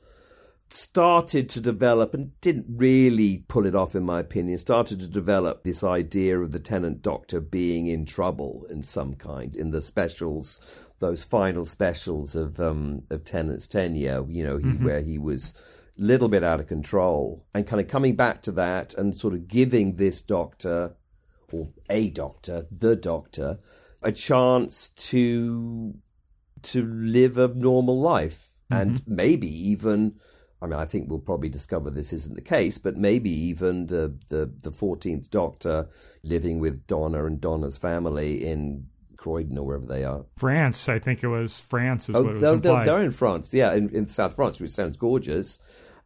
[0.70, 4.58] started to develop and didn't really pull it off, in my opinion.
[4.58, 9.56] Started to develop this idea of the Tennant doctor being in trouble in some kind
[9.56, 10.60] in the specials,
[11.00, 14.26] those final specials of um, of Tennant's tenure.
[14.28, 15.54] You know, he, where he was
[15.98, 19.34] a little bit out of control, and kind of coming back to that and sort
[19.34, 20.96] of giving this doctor
[21.52, 23.60] or a doctor, the doctor,
[24.02, 25.96] a chance to
[26.64, 28.52] to live a normal life.
[28.70, 30.20] And maybe even
[30.62, 34.18] I mean, I think we'll probably discover this isn't the case, but maybe even the
[34.30, 35.88] the the Fourteenth Doctor
[36.24, 40.26] living with Donna and Donna's family in Croydon or wherever they are.
[40.38, 42.86] France, I think it was France is Oh, what it was they're, implied.
[42.88, 45.60] they're, they're in France, yeah, in, in South France, which sounds gorgeous,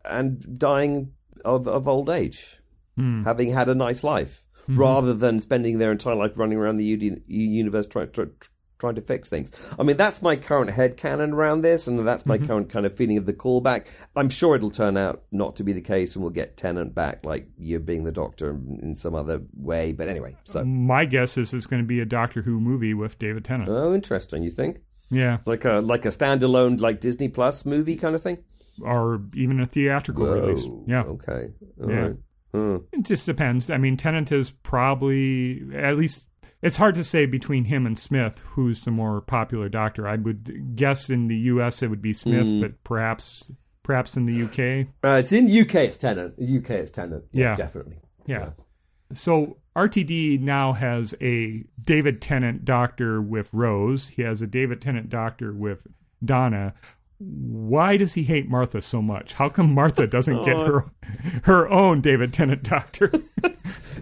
[0.06, 1.12] and dying
[1.46, 2.58] of, of old age,
[2.98, 3.24] Hmm.
[3.24, 4.80] having had a nice life, Mm-hmm.
[4.80, 8.26] rather than spending their entire life running around the uni- universe trying try,
[8.82, 9.52] trying to fix things.
[9.80, 12.30] I mean, that's my current head canon around this, and that's Mm-hmm.
[12.42, 13.88] my current kind of feeling of the callback.
[14.16, 17.26] I'm sure it'll turn out not to be the case, and we'll get Tennant back,
[17.26, 18.50] like you being the Doctor
[18.82, 19.94] in some other way.
[19.94, 23.18] But anyway, so My guess is it's going to be a Doctor Who movie with
[23.20, 23.70] David Tennant.
[23.70, 24.44] oh, interesting.
[24.44, 28.40] You think yeah, like a like a standalone like Disney Plus movie kind of thing?
[28.84, 30.66] or even a theatrical release.
[30.88, 31.52] Yeah, Okay.
[31.84, 32.14] All Yeah.
[32.54, 32.82] right.
[32.94, 33.70] It just depends.
[33.70, 36.26] I mean, Tennant is probably at least.
[36.62, 40.08] It's hard to say between him and Smith who's the more popular Doctor.
[40.08, 41.82] I would guess in the U.S.
[41.82, 42.62] it would be Smith, Hmm.
[42.62, 43.52] but perhaps
[43.84, 44.88] perhaps in the U.K.
[45.04, 45.76] Uh, it's in UK.
[45.76, 46.34] It's Tennant.
[46.40, 46.70] UK.
[46.72, 47.26] It's Tennant.
[47.32, 47.56] Yeah.
[47.56, 47.98] definitely.
[48.28, 48.52] Yeah.
[49.14, 54.10] So RTD now has a David Tennant doctor with Rose.
[54.10, 55.86] He has a David Tennant doctor with
[56.24, 56.74] Donna.
[57.24, 59.34] Why does he hate Martha so much?
[59.34, 60.86] How come Martha doesn't get her
[61.44, 63.12] her own David Tennant doctor?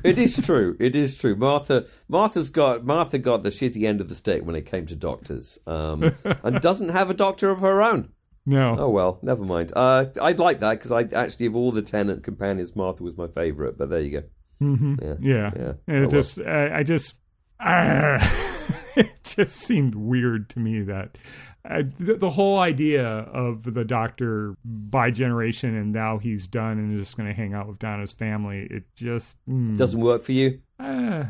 [0.03, 0.77] It is true.
[0.79, 1.35] It is true.
[1.35, 1.85] Martha.
[2.07, 5.59] Martha's got Martha got the shitty end of the stick when it came to doctors,
[5.67, 8.09] um, and doesn't have a doctor of her own.
[8.45, 8.77] no.
[8.79, 9.73] Oh well, never mind.
[9.75, 13.27] Uh, I'd like that because I actually of all the Tennant companions, Martha was my
[13.27, 13.77] favourite.
[13.77, 14.23] But there you go.
[14.59, 15.15] hmm Yeah.
[15.19, 15.51] Yeah.
[15.57, 15.73] Yeah.
[15.87, 17.15] And Oh, it just I, I just
[19.45, 21.17] just seemed weird to me that
[21.69, 27.01] uh, the, the whole idea of the doctor bi-generation and now he's done and is
[27.07, 28.67] just going to hang out with Donna's family.
[28.69, 30.59] It just mm, Doesn't work for you.
[30.79, 31.25] uh,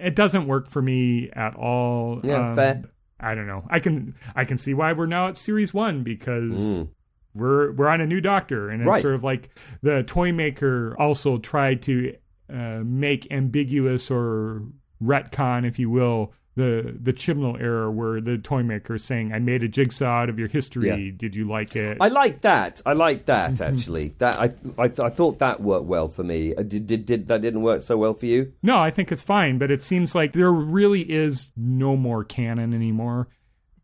[0.00, 2.20] it doesn't work for me at all.
[2.22, 2.82] Yeah, fair.
[3.18, 3.64] I don't know.
[3.68, 6.88] I can I can see why we're now at series one because Mm.
[7.34, 9.02] we're we're on a new doctor, and it's Right.
[9.02, 9.50] sort of like
[9.82, 12.14] the toy maker also tried to
[12.52, 14.62] uh, make ambiguous or
[15.02, 19.38] retcon, if you will, the the Chibnall era, where the toy maker is saying, "I
[19.38, 20.88] made a jigsaw out of your history.
[20.88, 21.12] Yeah.
[21.16, 22.82] Did you like it?" I like that.
[22.84, 23.74] I like that Mm-hmm.
[23.74, 24.14] actually.
[24.18, 24.50] That I,
[24.82, 26.54] I I thought that worked well for me.
[26.54, 28.52] Uh, Did, did did that didn't work so well for you?
[28.62, 32.74] No, I think it's fine, but it seems like there really is no more canon
[32.74, 33.28] anymore.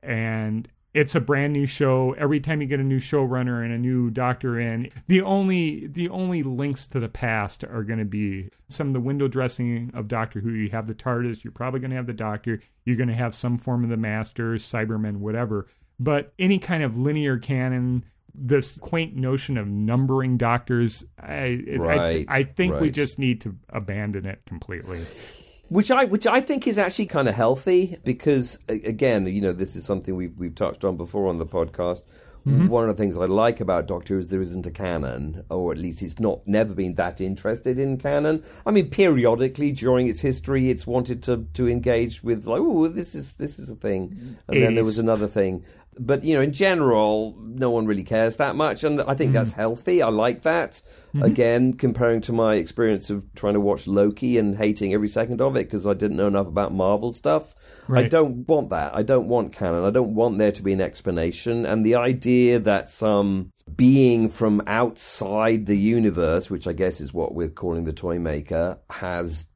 [0.03, 2.15] And it's a brand new show.
[2.17, 6.09] Every time you get a new showrunner and a new doctor in, the only the
[6.09, 10.09] only links to the past are going to be some of the window dressing of
[10.09, 10.51] Doctor Who.
[10.51, 13.35] You have the TARDIS, you're probably going to have the Doctor, you're going to have
[13.35, 15.67] some form of the Masters, Cybermen, whatever.
[16.01, 18.03] But any kind of linear canon,
[18.35, 23.55] this quaint notion of numbering doctors, I Right, I, I think we just need to
[23.69, 25.05] abandon it completely.
[25.69, 29.75] Which I which I think is actually kind of healthy because again, you know, this
[29.75, 32.03] is something we've we've touched on before on the podcast.
[32.47, 32.69] Mm-hmm.
[32.69, 35.73] One of the things I like about Doctor Who is there isn't a canon, or
[35.73, 38.45] at least it's not never been that interested in canon.
[38.65, 43.17] I mean, periodically during its history, it's wanted to to engage with like, oh, this
[43.17, 45.65] is this is a thing, and then there was another thing.
[45.99, 49.35] But you know, in general, no one really cares that much, and I think hmm.
[49.35, 50.03] that's healthy.
[50.03, 50.83] I like that.
[51.09, 51.23] Mm-hmm.
[51.23, 55.57] Again, comparing to my experience of trying to watch Loki and hating every second of
[55.57, 57.55] it because I didn't know enough about Marvel stuff.
[57.89, 58.95] I don't want that.
[58.95, 59.85] I don't want canon.
[59.85, 61.65] I don't want there to be an explanation.
[61.65, 67.35] And the idea that some being from outside the universe, which I guess is what
[67.35, 69.47] we're calling the toy maker, has,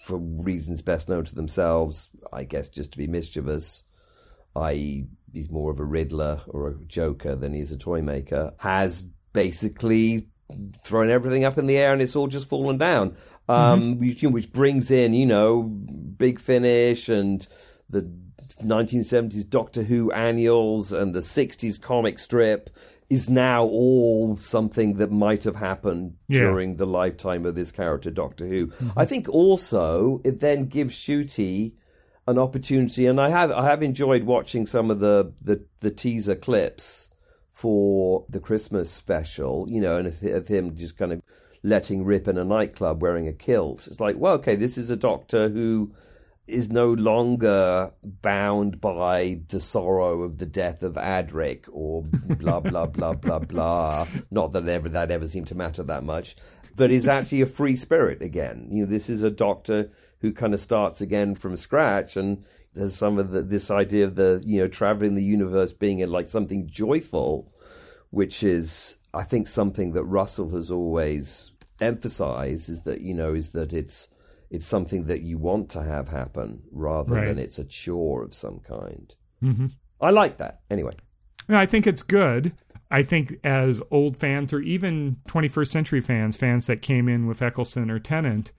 [0.00, 3.84] for reasons best known to themselves, I guess just to be mischievous,
[4.56, 9.02] i.e., he's more of a Riddler or a Joker than he's a toy maker, has
[9.32, 10.28] basically
[10.84, 13.16] thrown everything up in the air and it's all just fallen down.
[13.48, 17.46] Um, which, which brings in, you know, Big Finish and
[17.90, 18.10] the
[18.62, 22.70] 1970s Doctor Who annuals and the 60s comic strip
[23.10, 26.40] is now all something that might have happened Yeah.
[26.40, 28.70] during the lifetime of this character, Doctor Who.
[28.96, 31.72] I think also it then gives Ncuti
[32.26, 36.34] an opportunity, and I have I have enjoyed watching some of the the, the teaser
[36.34, 37.10] clips
[37.52, 41.22] for the Christmas special, you know, and of, of him just kind of
[41.62, 43.86] letting rip in a nightclub wearing a kilt.
[43.86, 45.94] It's like, well, okay, this is a doctor who
[46.46, 52.86] is no longer bound by the sorrow of the death of Adric or blah blah
[52.86, 54.06] blah blah blah.
[54.30, 56.36] Not that ever that ever seemed to matter that much,
[56.76, 58.68] but is actually a free spirit again.
[58.70, 59.90] You know, this is a doctor
[60.24, 64.14] who kind of starts again from scratch and there's some of the, this idea of
[64.14, 67.52] the you know traveling the universe being in like something joyful,
[68.08, 73.50] which is I think something that Russell has always emphasized is that you know is
[73.52, 74.08] that it's
[74.50, 77.26] it's something that you want to have happen rather Right.
[77.28, 79.14] than it's a chore of some kind.
[79.40, 79.66] hmm
[80.00, 80.94] I like that anyway.
[81.48, 82.54] I think it's good.
[82.90, 87.42] I think as old fans or even 21st century fans, fans that came in with
[87.42, 88.52] Eccleston or Tennant,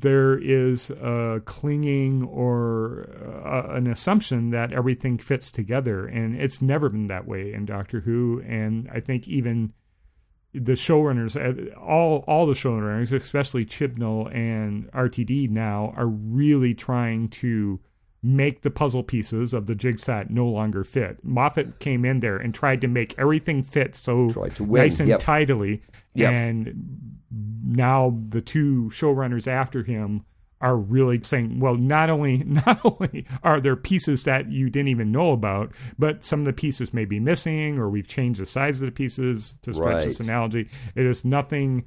[0.00, 3.02] there is a clinging or
[3.44, 6.06] a, an assumption that everything fits together.
[6.06, 8.42] And it's never been that way in Doctor Who.
[8.46, 9.72] And I think even
[10.52, 17.28] the showrunners, uh, all all the showrunners, especially Chibnall and RTD now, are really trying
[17.28, 17.80] to
[18.22, 21.24] make the puzzle pieces of the jigsaw no longer fit.
[21.24, 24.28] Moffat came in there and tried to make everything fit so
[24.82, 25.20] nice and yep.
[25.20, 25.82] tidily,
[26.14, 26.32] yep.
[26.32, 27.18] and
[27.64, 30.24] now the two showrunners after him
[30.60, 35.10] are really saying, well, not only not only are there pieces that you didn't even
[35.10, 38.82] know about, but some of the pieces may be missing, or we've changed the size
[38.82, 40.04] of the pieces to stretch right.
[40.04, 40.68] this analogy.
[40.94, 41.86] It is nothing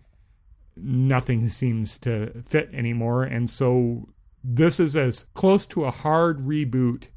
[0.75, 3.23] nothing seems to fit anymore.
[3.23, 4.09] And so
[4.43, 7.07] this is as close to a hard reboot,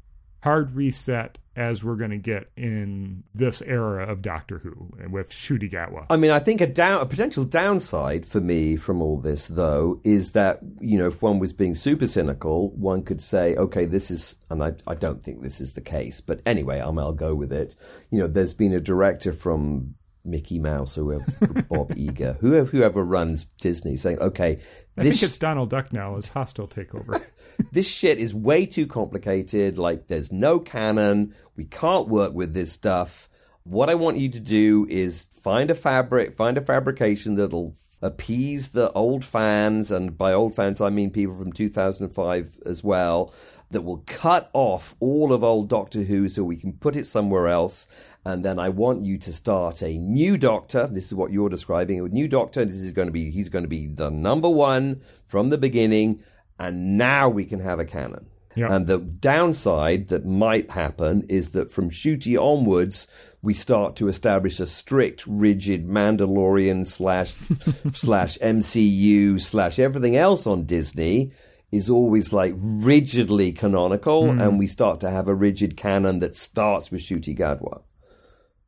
[0.43, 5.69] hard reset as we're going to get in this era of Doctor Who with Ncuti
[5.71, 6.05] Gatwa.
[6.09, 9.99] I mean, I think a down a potential downside for me from all this, though,
[10.03, 14.11] is that you know if one was being super cynical, one could say, okay, this
[14.11, 17.51] is, and I, I don't think this is the case, but anyway, I'll go with
[17.51, 17.75] it.
[18.11, 19.95] You know, there's been a director from
[20.27, 21.19] Mickey Mouse or
[21.69, 24.59] Bob Iger, whoever, whoever runs Disney, saying, okay,
[24.97, 27.23] I think it's Donald Duck now as hostile takeover.
[27.71, 29.77] this shit is way too complicated.
[29.77, 31.33] Like, there's no canon.
[31.55, 33.29] We can't work with this stuff.
[33.63, 38.69] What I want you to do is find a fabric, find a fabrication that'll appease
[38.69, 43.33] the old fans, and by old fans I mean people from 2005 as well,
[43.71, 47.47] that will cut off all of old Doctor Who so we can put it somewhere
[47.47, 47.87] else
[48.27, 50.85] and then I want you to start a new doctor.
[50.87, 52.01] This is what you're describing.
[52.01, 52.65] A new doctor.
[52.65, 56.21] This is going to be, he's going to be the number one from the beginning.
[56.59, 58.25] And now we can have a canon.
[58.53, 58.73] Yeah.
[58.73, 63.07] And the downside that might happen is that from Ncuti onwards,
[63.41, 67.33] we start to establish a strict, rigid Mandalorian slash
[67.93, 71.31] slash MCU slash everything else on Disney
[71.71, 74.41] is always like rigidly canonical, mm.
[74.41, 77.81] and we start to have a rigid canon that starts with Ncuti Gatwa.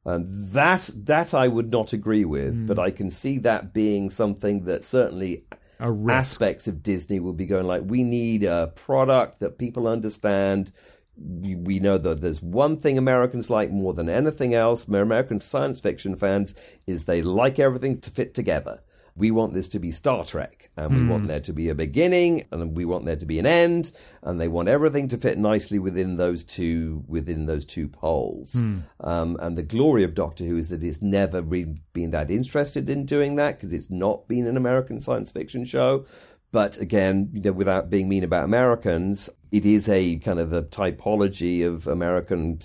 [0.06, 2.68] Um, that that I would not agree with, mm.
[2.68, 5.46] but I can see that being something that certainly
[5.80, 10.72] aspects of Disney will be going like, we need a product that people understand.
[11.18, 14.88] We, we know that there's one thing Americans like more than anything else.
[14.88, 18.82] American science fiction fans is they like everything to fit together
[19.16, 21.10] we want this to be Star Trek, and we mm.
[21.10, 21.28] want hmm.
[21.28, 23.92] there to be a beginning, and we want there to be an end,
[24.24, 28.54] and they want everything to fit nicely within those two within those two poles.
[28.54, 28.84] Mm.
[29.02, 32.90] Um, and the glory of Doctor Who is that it's never really been that interested
[32.90, 36.06] in doing that because it's not been an American science fiction show.
[36.52, 40.64] But again, you know, without being mean about Americans, it is a kind of a
[40.64, 42.60] typology of American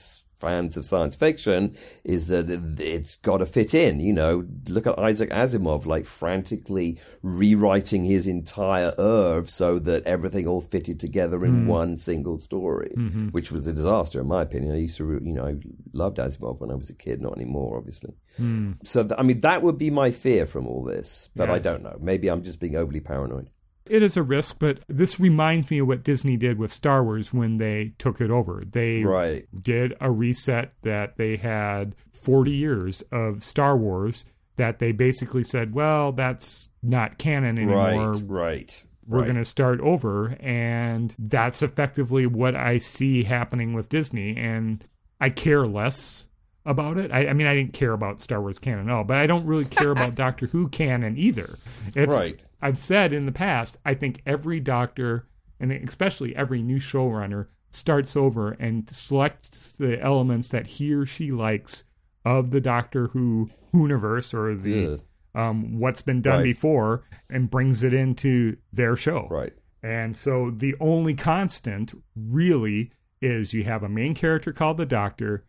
[0.44, 4.00] fans of science fiction is that it's got to fit in.
[4.00, 10.46] You know, look at Isaac Asimov, like frantically rewriting his entire oeuvre so that everything
[10.46, 11.66] all fitted together in mm.
[11.66, 13.28] one single story, mm-hmm.
[13.28, 14.74] which was a disaster in my opinion.
[14.74, 15.56] I used to, you know, I
[15.92, 18.14] loved Asimov when I was a kid, not anymore, obviously.
[18.40, 18.76] Mm.
[18.84, 21.54] So, th- I mean, that would be my fear from all this, but yeah.
[21.54, 21.96] I don't know.
[22.00, 23.48] Maybe I'm just being overly paranoid.
[23.86, 27.32] It is a risk, but this reminds me of what Disney did with Star Wars
[27.32, 28.62] when they took it over.
[28.64, 29.46] They right.
[29.62, 34.24] did a reset that they had 40 years of Star Wars
[34.56, 38.12] that they basically said, well, that's not canon anymore.
[38.12, 38.84] Right, right.
[39.06, 39.24] We're right.
[39.24, 40.36] going to start over.
[40.40, 44.36] And that's effectively what I see happening with Disney.
[44.36, 44.82] And
[45.20, 46.26] I care less
[46.66, 47.12] about it.
[47.12, 49.46] I, I, mean, I didn't care about Star Wars canon at all, but I don't
[49.46, 51.58] really care about Doctor Who canon either.
[51.94, 52.40] It's, right.
[52.62, 55.26] I've said in the past, I think every doctor,
[55.60, 61.30] and especially every new showrunner, starts over and selects the elements that he or she
[61.30, 61.84] likes
[62.24, 65.00] of the Doctor Who universe or the
[65.34, 66.44] um, what's been done right.
[66.44, 69.26] before and brings it into their show.
[69.28, 69.52] Right.
[69.82, 75.44] And so the only constant really is you have a main character called the Doctor,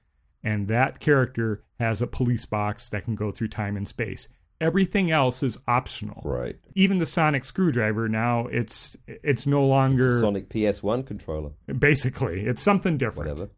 [0.46, 4.30] and that character has a police box that can go through time and space.
[4.62, 6.22] Everything else is optional.
[6.24, 6.56] Right.
[6.76, 11.52] Even the sonic screwdriver now it's it's no longer Sonic PS1 controller.
[11.78, 13.32] Basically, it's something different.
[13.32, 13.50] Whatever.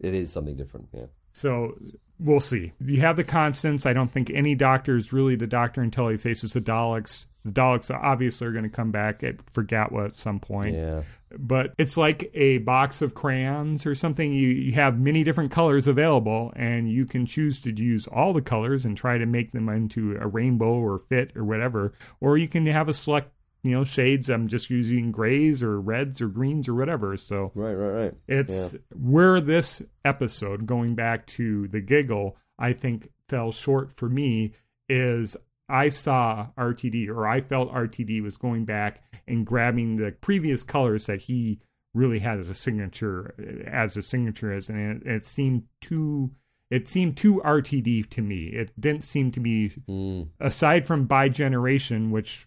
[0.00, 1.06] It is something different, yeah.
[1.32, 1.76] So
[2.18, 2.72] we'll see.
[2.80, 3.86] You have the constants.
[3.86, 7.26] I don't think any doctor is really the doctor until he faces the Daleks.
[7.44, 10.74] The Daleks obviously are going to come back at for Gatwa at some point.
[10.74, 11.02] Yeah.
[11.38, 14.32] But it's like a box of crayons or something.
[14.32, 18.42] You, you have many different colors available, and you can choose to use all the
[18.42, 21.92] colors and try to make them into a rainbow or fit or whatever.
[22.20, 23.32] Or you can have a select
[23.62, 27.74] you know shades i'm just using grays or reds or greens or whatever so right
[27.74, 28.78] right right it's yeah.
[28.94, 34.52] where this episode going back to the giggle i think fell short for me
[34.88, 35.36] is
[35.70, 41.06] I saw RTD or I felt RTD was going back and grabbing the previous colors
[41.06, 41.60] that he
[41.94, 43.34] really had as a signature
[43.66, 46.30] as a signature as and it, it seemed too
[46.70, 48.46] it seemed too RTD to me.
[48.46, 50.28] It didn't seem to be Mm.
[50.38, 52.46] aside from bi-generation, which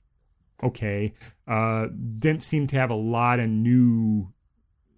[0.62, 1.14] okay,
[1.46, 1.88] uh,
[2.20, 4.32] didn't seem to have a lot of new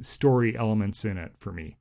[0.02, 1.78] story elements in it for me.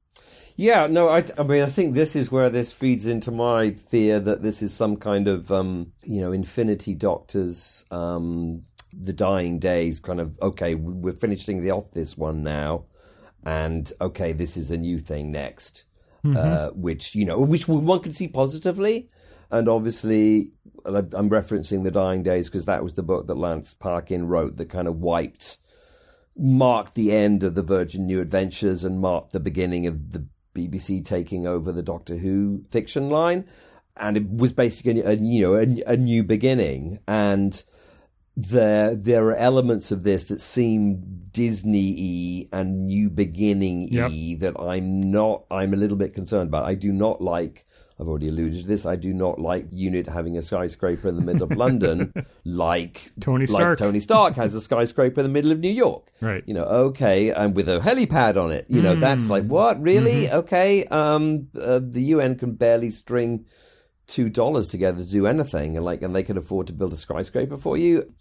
[0.57, 4.21] Yeah, no, I, I mean, I think this is where this feeds into my fear
[4.21, 9.99] that this is some kind of, um, you know, Infinity Doctors, um, the dying days
[9.99, 12.85] kind of, okay, we're finishing the off this one now,
[13.45, 15.87] and okay, this is a new thing next,
[16.25, 19.09] uh, which, you know, which one could see positively.
[19.51, 20.53] And obviously,
[20.87, 24.71] I'm referencing The Dying Days because that was the book that Lance Parkin wrote that
[24.71, 25.59] kind of wiped
[26.37, 31.05] marked the end of the Virgin New Adventures and marked the beginning of the BBC
[31.05, 33.45] taking over the Doctor Who fiction line,
[33.97, 37.01] and it was basically a, you know a, a new beginning.
[37.07, 37.63] And
[38.37, 45.45] there there are elements of this that seem Disney-y and new beginning-y that I'm not.
[45.51, 46.65] I'm a little bit concerned about.
[46.65, 47.67] I do not like.
[47.99, 48.87] I've already alluded to this.
[48.87, 52.13] I do not like Unit having a skyscraper in the middle of London,
[52.45, 53.79] like Tony like Stark.
[53.79, 56.11] Tony Stark has a skyscraper in the middle of New York.
[56.21, 56.43] Right.
[56.47, 58.67] You know, okay, and with a helipad on it.
[58.69, 60.31] You know, that's like what really?
[60.31, 63.47] Okay, um, uh, the UN can barely string
[64.07, 66.97] two dollars together to do anything, and like, and they can afford to build a
[66.97, 68.13] skyscraper for you.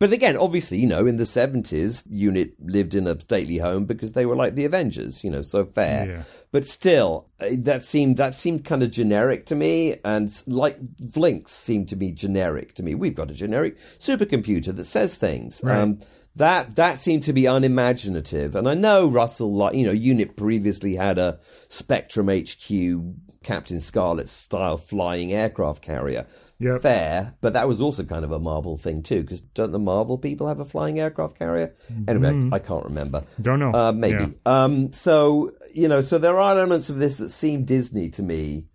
[0.00, 4.12] But again, obviously, you know, in the seventies, Unit lived in a stately home because
[4.12, 5.22] they were like the Avengers.
[5.22, 6.08] You know, so fair.
[6.08, 6.22] Yeah.
[6.50, 11.48] But still, uh, that seemed that seemed kind of generic to me, and like Vlinx
[11.48, 12.94] seemed to be generic to me.
[12.94, 15.60] We've got a generic supercomputer that says things.
[15.62, 15.78] Right.
[15.78, 16.00] Um,
[16.36, 20.96] that that seemed to be unimaginative, and I know Russell, like you know, Unit previously
[20.96, 21.38] had a
[21.68, 26.26] Spectrum HQ Captain Scarlet style flying aircraft carrier.
[26.60, 26.82] Yep.
[26.82, 30.18] Fair, but that was also kind of a Marvel thing too, because don't the Marvel
[30.18, 31.72] people have a flying aircraft carrier?
[32.06, 33.24] Anyway, I can't remember.
[33.40, 33.72] Don't know.
[33.72, 34.34] Uh, maybe.
[34.46, 34.64] Yeah.
[34.64, 38.66] Um, so you know, so there are elements of this that seem Disney to me,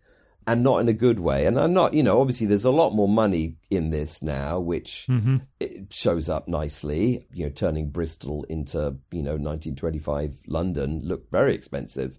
[0.47, 1.45] and not in a good way.
[1.45, 5.05] And I'm not, you know, obviously there's a lot more money in this now, which
[5.07, 5.37] Mm-hmm.
[5.59, 7.27] it shows up nicely.
[7.33, 12.17] You know, turning Bristol into you know 1925 London looked very expensive.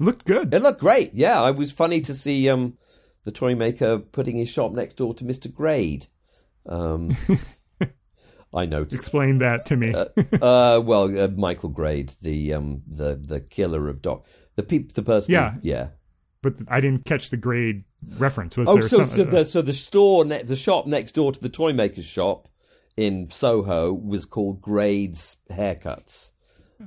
[0.00, 0.52] Looked good.
[0.54, 1.14] It looked great.
[1.14, 2.76] Yeah, it was funny to see um,
[3.24, 5.52] the toy maker putting his shop next door to Mr.
[5.52, 6.06] Grade.
[6.66, 7.16] Um,
[8.54, 8.94] I noticed.
[9.00, 9.92] Explain that to me.
[9.94, 15.02] uh, well, uh, Michael Grade, the um, the the killer of Doc, the peop, the
[15.02, 15.32] person.
[15.32, 15.54] Yeah.
[15.62, 15.88] yeah.
[16.40, 17.84] but I didn't catch the grade
[18.16, 18.56] reference.
[18.56, 21.32] Was Oh, there so some, so the so the store, ne- the shop next door
[21.32, 22.48] to the toy maker's shop
[22.96, 26.30] in Soho was called Grade's Haircuts.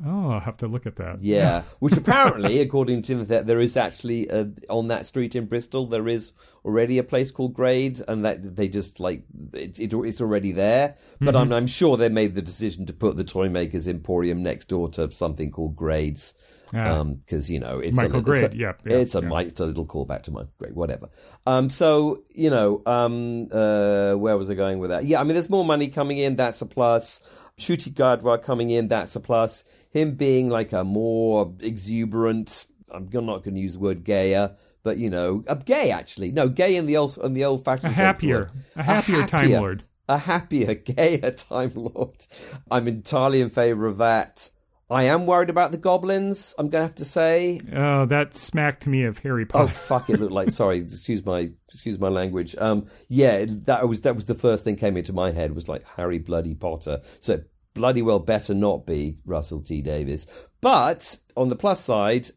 [0.05, 1.21] Oh, I'll have to look at that.
[1.21, 5.88] Yeah, which apparently, according to that, there is actually uh, on that street in Bristol
[5.88, 6.33] there is
[6.65, 9.23] already a place called Grade, and that they just like
[9.53, 10.95] it's it, it's already there.
[11.19, 11.38] But Mm-hmm.
[11.38, 14.89] I'm I'm sure they made the decision to put the toy maker's emporium next door
[14.89, 16.33] to something called Grades.
[16.73, 17.01] Ah.
[17.03, 19.39] because you know it's Michael a, Grade, it's a, yeah, yeah, it's a yeah.
[19.39, 21.07] it's a little callback to Michael Grade, whatever.
[21.45, 25.05] Um, so you know, um, uh, where was I going with that?
[25.05, 26.35] Yeah, I mean, there's more money coming in.
[26.35, 27.21] That's a plus.
[27.57, 28.88] Ncuti Gatwa coming in.
[28.88, 29.63] That's a plus.
[29.97, 32.67] Him being like a more exuberant.
[32.91, 36.31] I'm not going to use the word gayer, but you know, a gay actually.
[36.31, 39.83] No, gay in the old in the old fashioned A happier, a happier Time Lord.
[40.07, 42.25] a happier, gayer Time Lord.
[42.71, 44.51] I'm entirely in favour of that.
[44.89, 46.55] I am worried about the goblins.
[46.57, 47.59] I'm going to have to say.
[47.75, 49.65] Oh, that smacked me of Harry Potter.
[49.65, 50.09] Oh fuck!
[50.09, 50.49] It looked like.
[50.49, 52.55] Sorry, excuse my excuse my language.
[52.57, 55.83] Um, yeah, that was that was the first thing came into my head was like
[55.97, 57.01] Harry Bloody Potter.
[57.19, 60.28] So it bloody well better not be Russell T Davies.
[60.61, 62.32] But on the plus side,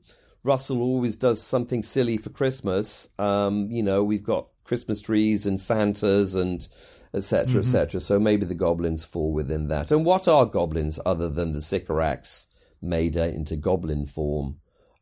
[0.45, 3.09] Russell always does something silly for Christmas.
[3.18, 6.66] Um, you know, we've got Christmas trees and Santas and
[7.12, 7.61] etc.
[7.61, 8.01] etc.
[8.01, 9.91] So maybe the goblins fall within that.
[9.91, 12.47] And what are goblins other than the Sycorax
[12.80, 14.61] made into goblin form?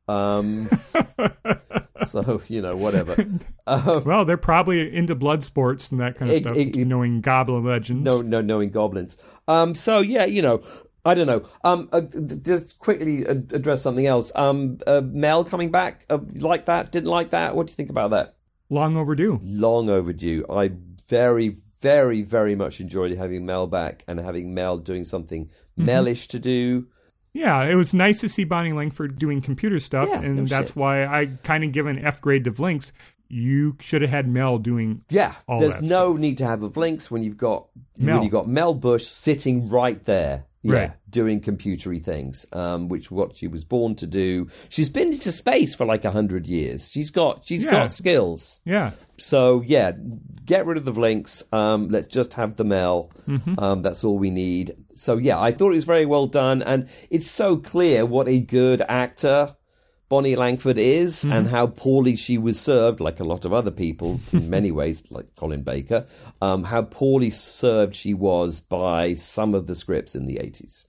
[0.08, 0.68] Um,
[2.06, 3.16] so you know, whatever.
[3.66, 6.84] Um, Well, they're probably into blood sports and that kind of It- stuff, it- it-
[6.86, 8.02] knowing Goblin legends.
[8.04, 9.16] no, no, knowing goblins.
[9.46, 10.62] Um, so yeah, you know,
[11.04, 11.42] I don't know.
[11.64, 14.32] Um, uh, just quickly address something else.
[14.34, 16.92] Um, uh, Mel coming back, uh, like that?
[16.92, 17.54] Didn't like that?
[17.56, 18.34] What do you think about that?
[18.70, 19.38] Long overdue.
[19.42, 20.44] Long overdue.
[20.50, 20.72] I
[21.08, 25.48] very, very, very much enjoyed having Mel back and having Mel doing something
[25.78, 26.86] Melish to do.
[27.38, 30.70] Yeah, it was nice to see Bonnie Langford doing computer stuff, Yeah, and no that's
[30.70, 30.76] shit.
[30.76, 32.90] why I kind of give an F grade to Vlinx.
[33.28, 35.02] You should have had Mel doing.
[35.10, 37.66] Yeah, there's no need to have a Vlinx when you've got
[37.96, 38.16] Mel.
[38.16, 40.46] when you've got Mel Bush sitting right there.
[40.62, 40.90] Yeah, Right.
[41.08, 44.48] doing computery things, um, which what she was born to do.
[44.68, 46.90] She's been into space for like a hundred years.
[46.90, 47.70] She's got she's Yeah.
[47.70, 48.60] got skills.
[48.64, 48.90] Yeah.
[49.18, 49.92] So yeah,
[50.44, 51.42] get rid of the Vlinx.
[51.52, 53.10] Um, let's just have the Mel.
[53.28, 53.54] Mm-hmm.
[53.58, 54.74] Um, that's all we need.
[54.94, 58.40] So yeah, I thought it was very well done, and it's so clear what a
[58.40, 59.54] good actor
[60.08, 61.32] Bonnie Langford is, Mm-hmm.
[61.32, 65.04] and how poorly she was served, like a lot of other people in many ways,
[65.10, 66.06] like Colin Baker.
[66.40, 70.86] Um, how poorly served she was by some of the scripts in the eighties.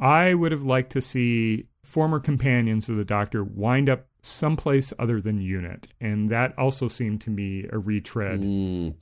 [0.00, 5.20] I would have liked to see former companions of the Doctor wind up someplace other
[5.20, 8.40] than Unit, and that also seemed to me a retread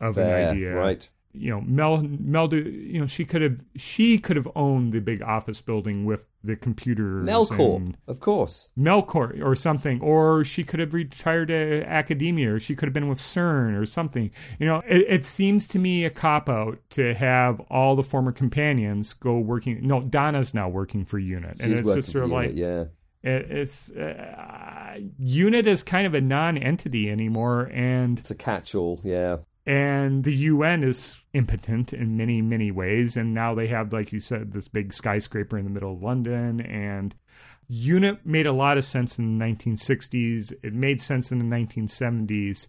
[0.01, 0.75] of an idea.
[0.75, 1.09] right?
[1.35, 5.23] You know, Mel, Mel, you know, she could have, she could have owned the big
[5.23, 7.27] office building with the computers.
[7.27, 8.71] Melcorp, and- of course.
[8.79, 13.09] Melkor or something, or she could have retired to academia, or she could have been
[13.09, 14.31] with CERN or something.
[14.59, 18.33] You know, it, it seems to me a cop out to have all the former
[18.33, 19.87] companions go working.
[19.87, 22.55] No, Donna's now working for Unit, and She's it's working just sort of for like
[22.55, 22.91] Unit,
[23.23, 23.31] yeah.
[23.31, 29.39] it's uh, Unit is kind of a non-entity anymore, and It's a catch-all, yeah.
[29.65, 34.21] And the UN is impotent in many many ways and now they have like you
[34.21, 37.15] said this big skyscraper in the middle of London and
[37.69, 42.67] unit made a lot of sense in the 1960s it made sense in the 1970s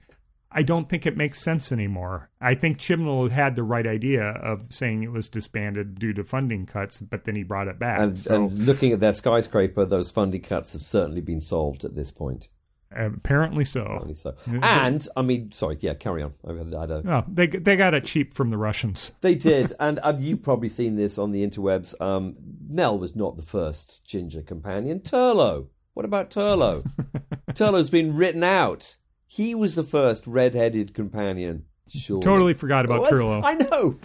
[0.56, 2.30] I don't think it makes sense anymore.
[2.40, 6.68] I think Chibnall had the right idea of saying it was disbanded due to funding
[6.68, 8.00] cuts, but then he brought it back.
[8.00, 11.96] And, so and looking at their skyscraper, those funding cuts have certainly been solved at
[11.96, 12.50] this point.
[12.96, 13.82] Apparently so.
[13.82, 14.36] Apparently so.
[14.62, 16.34] And I mean, sorry, yeah, carry on.
[16.48, 19.12] I had, a, Oh, they they got it cheap from the Russians.
[19.22, 22.00] They did, and uh, you've probably seen this on the interwebs.
[22.02, 22.36] Um,
[22.68, 25.00] Mel was not the first ginger companion.
[25.00, 25.68] Turlough.
[25.94, 26.84] What about Turlough?
[27.52, 28.96] Turlough's been written out.
[29.28, 31.66] He was the first red-headed companion.
[31.88, 32.22] Sure.
[32.22, 33.42] Totally forgot about Turlough.
[33.44, 34.00] I know.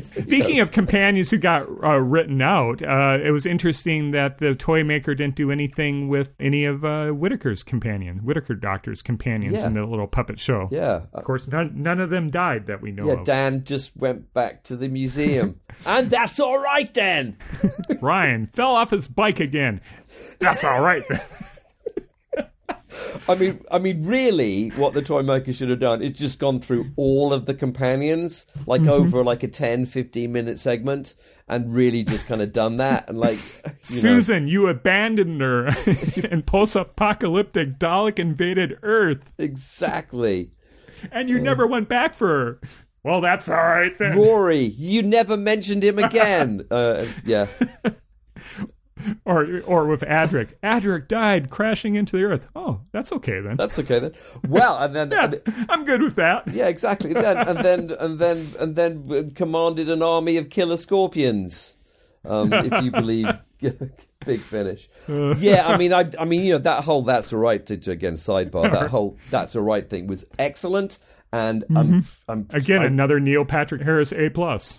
[0.00, 4.82] Speaking of companions who got uh, written out, uh, it was interesting that the toy
[4.84, 9.66] maker didn't do anything with any of uh, Whittaker's companion, Whittaker Doctor's companions Yeah.
[9.66, 10.68] in the little puppet show.
[10.70, 13.08] yeah, uh, Of course, none, none of them died that we know of.
[13.08, 13.14] yeah.
[13.20, 13.24] of.
[13.24, 17.36] Dan just went back to the museum, and that's all right then.
[18.00, 19.80] Ryan fell off his bike again.
[20.38, 21.02] That's all right.
[21.08, 21.20] then.
[23.28, 26.60] I mean, I mean, really, what the toy maker should have done is just gone
[26.60, 31.14] through all of the companions, like over like a 10, 15 minute segment,
[31.48, 33.08] and really just kind of done that.
[33.08, 35.68] And like, you know, Susan, you abandoned her
[36.30, 40.52] in post-apocalyptic Dalek invaded Earth, exactly.
[41.10, 42.60] and you never went back for her.
[43.04, 44.16] Well, that's all right then.
[44.16, 46.66] Rory, you never mentioned him again.
[46.70, 47.48] uh, yeah,
[49.24, 50.54] Or or with Adric.
[50.62, 52.48] Adric died crashing into the earth.
[52.56, 53.56] Oh, that's okay then.
[53.56, 54.12] that's okay then.
[54.48, 55.10] Well, and then.
[55.12, 56.48] yeah, and- I'm good with that.
[56.48, 57.14] yeah, exactly.
[57.14, 61.76] And then, and then, and then, and then commanded an army of killer scorpions.
[62.24, 63.26] Um, if you believe
[64.24, 65.66] Big Finish, yeah.
[65.66, 67.82] I mean, I, I mean, you know, that whole "that's the right" thing.
[67.88, 68.70] Again, sidebar.
[68.72, 71.00] That whole "that's the right" thing was excellent,
[71.32, 74.30] and I'm, I'm Again, I- another Neil Patrick Harris A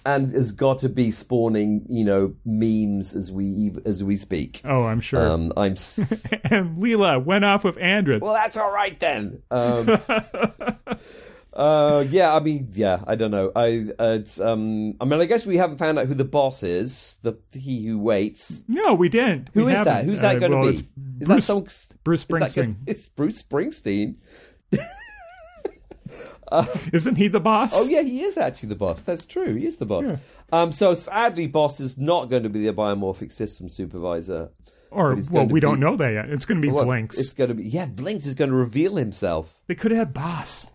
[0.06, 4.62] and has got to be spawning, you know, memes as we as we speak.
[4.64, 5.28] Oh, I'm sure.
[5.28, 5.72] Um, I'm.
[5.74, 8.22] S- and Leela went off with Andred.
[8.22, 9.42] well, that's all right then.
[9.50, 9.98] Um,
[11.54, 13.52] uh, yeah, I mean, yeah, I don't know.
[13.56, 16.64] I, uh, it's, um, I mean, I guess we haven't found out who the boss
[16.64, 17.18] is.
[17.24, 18.64] The he who waits.
[18.68, 19.50] no, we didn't.
[19.54, 19.88] Who We is that?
[19.88, 20.10] haven't.
[20.10, 20.78] Who's that Uh, going to well, be?
[20.78, 20.84] Is
[21.28, 21.64] Bruce- that some
[22.04, 22.76] Bruce is that gonna- Springsteen.
[22.88, 24.16] It's Bruce Springsteen.
[26.94, 27.72] Isn't he the boss?
[27.74, 29.02] Oh yeah, he is actually the boss.
[29.02, 29.56] That's true.
[29.56, 30.18] He is the boss.
[30.52, 34.50] Um, so sadly, boss is not going to be the biomorphic system supervisor.
[34.92, 36.30] or well, we don't know that yet.
[36.30, 37.18] It's going to be Well, Vlinx.
[37.18, 37.88] It's going to be yeah.
[37.88, 39.60] Vlinx is going to reveal himself.
[39.68, 40.68] They could have had boss.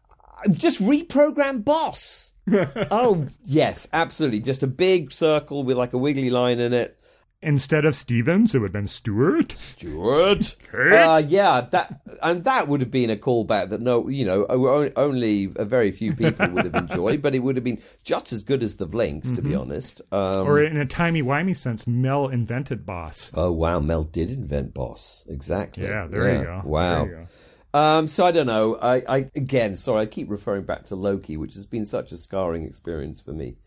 [0.51, 2.33] Just reprogram boss.
[2.91, 4.41] oh yes, absolutely.
[4.41, 6.98] Just a big circle with like a wiggly line in it.
[7.41, 9.53] Instead of Stevens, it would have been Stewart.
[9.53, 10.57] Stuart.
[10.73, 10.93] Kate?
[10.93, 14.45] Uh, yeah, that and that would have been a callback that no, you know,
[14.97, 18.43] only a very few people would have enjoyed, but it would have been just as
[18.43, 20.03] good as the Vlinx, to be honest.
[20.11, 23.31] Um, Or in a timey-wimey sense, Mel invented boss.
[23.35, 25.25] oh wow, Mel did invent Boss.
[25.29, 25.85] Exactly.
[25.85, 26.63] Yeah, there you go.
[26.65, 27.05] Wow.
[27.05, 27.27] There you
[27.73, 27.79] go.
[27.79, 28.77] Um, so I don't know.
[28.77, 32.17] I, I again, sorry, I keep referring back to Loki, which has been such a
[32.17, 33.59] scarring experience for me.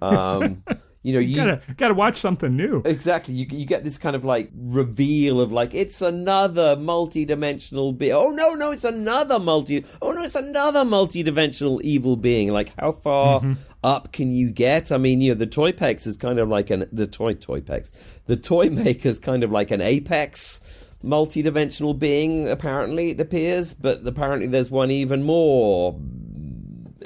[0.00, 0.62] Um,
[1.02, 2.82] you know, you, Gotta gotta watch something new.
[2.84, 3.32] Exactly.
[3.32, 8.12] You you get this kind of like reveal of like it's another multi-dimensional being.
[8.12, 9.84] Oh no, no, it's another multi.
[10.02, 12.52] Oh no, it's another multi-dimensional evil being.
[12.52, 13.54] Like how far mm-hmm.
[13.82, 14.92] up can you get?
[14.92, 17.60] I mean, you know, the Toy Pex is kind of like an the toy Toy
[17.60, 17.92] Pex.
[18.26, 20.60] The toy maker's kind of like an apex
[21.02, 22.46] multi-dimensional being.
[22.48, 25.98] Apparently, it appears, but apparently there's one even more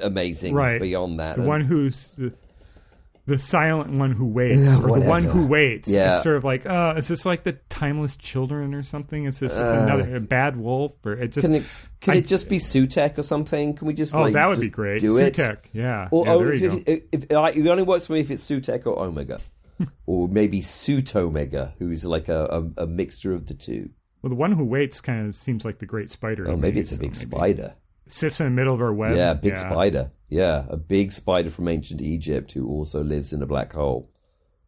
[0.02, 0.80] amazing Right.
[0.80, 1.36] beyond that.
[1.36, 2.32] The And- one who's the,
[3.26, 5.88] the silent one who waits Yeah, or the one who waits.
[5.88, 6.14] Yeah.
[6.16, 9.24] It's sort of like, uh, is this like the timeless children or something?
[9.24, 10.92] Is this Uh, another a bad wolf?
[11.06, 11.64] Or it just Can it
[12.00, 13.74] can I- it just be Sutekh or something?
[13.74, 15.00] Can we just Oh, like, that would be great.
[15.00, 15.34] Do it.
[15.34, 16.08] Sutekh, yeah.
[16.10, 16.82] Or yeah, oh, there if, you go.
[16.86, 19.40] if, if, like, it only works for me if it's Sutekh or Omega,
[20.06, 22.44] or maybe Sutomega, who's like a,
[22.76, 23.90] a, a mixture of the two.
[24.22, 26.48] Well, the one who waits kind of seems like the great spider.
[26.48, 27.74] Oh, maybe it's a big spider.
[28.06, 29.16] Sits in the middle of her web.
[29.16, 30.10] Yeah, big spider.
[30.28, 34.10] Yeah, a big spider from ancient Egypt who also lives in a black hole.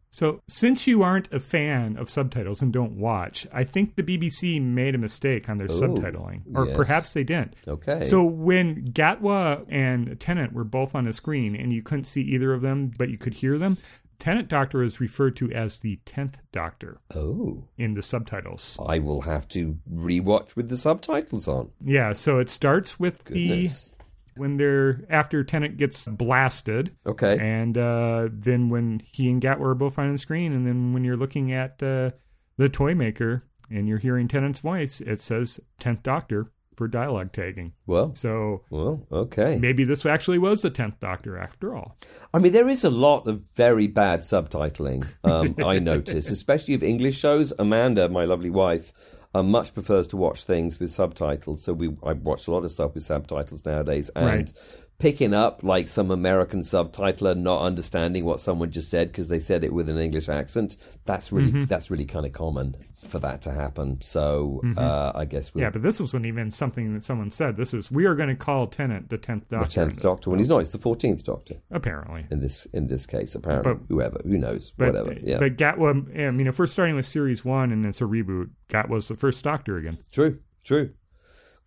[0.09, 4.61] So, since you aren't a fan of subtitles and don't watch, I think the BBC
[4.61, 6.77] made a mistake on their oh, subtitling, or yes.
[6.77, 7.55] perhaps they didn't.
[7.67, 8.05] Okay.
[8.05, 12.53] So when Gatwa and Tennant were both on the screen and you couldn't see either
[12.53, 13.77] of them, but you could hear them,
[14.19, 18.77] Tennant Doctor is referred to as the tenth Doctor oh, in the subtitles.
[18.85, 21.71] I will have to rewatch with the subtitles on.
[21.83, 23.85] Yeah, so it starts with Goodness.
[23.85, 23.91] the
[24.39, 27.37] when they're after Tennant gets blasted, Okay.
[27.39, 31.03] and uh, then when he and Gatwa are both on the screen, and then when
[31.03, 32.11] you're looking at uh,
[32.57, 37.73] the toy maker and you're hearing Tennant's voice, it says tenth Doctor for dialogue tagging.
[37.87, 39.57] Well, So well, okay.
[39.59, 41.97] maybe this actually was the tenth Doctor after all.
[42.33, 45.05] I mean, there is a lot of very bad subtitling.
[45.23, 47.51] Um, I notice, especially of English shows.
[47.59, 48.93] Amanda, my lovely wife,
[49.33, 51.63] uh, much prefers to watch things with subtitles.
[51.63, 54.53] So we, I watch a lot of stuff with subtitles nowadays, and Right.
[54.99, 59.63] picking up like some American subtitler, not understanding what someone just said because they said
[59.63, 60.77] it with an English accent.
[61.05, 61.65] That's really Mm-hmm.
[61.65, 62.75] that's really kind of common
[63.07, 63.99] for that to happen.
[64.01, 67.57] So uh, I guess we'll Yeah, but this wasn't even something that someone said.
[67.57, 69.65] This is we are going to call Tennant the tenth Doctor.
[69.65, 70.59] the tenth Doctor when he's not.
[70.59, 72.25] It's the fourteenth Doctor apparently.
[72.29, 73.35] in this in this case.
[73.35, 75.13] Apparently, But- whoever who knows, But, whatever.
[75.21, 78.49] Yeah, but Gatwa, I mean, if we're starting with series one and it's a reboot,
[78.69, 79.97] Gatwa's the first Doctor again.
[80.11, 80.91] True, true.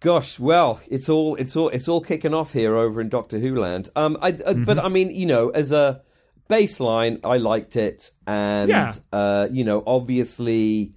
[0.01, 3.55] Gosh, well, it's all it's all it's all kicking off here over in Doctor Who
[3.61, 3.91] land.
[3.97, 6.01] Um, I, uh, but I mean, you know, as a
[6.49, 8.93] baseline, I liked it, and Yeah.
[9.13, 10.95] uh, you know, obviously,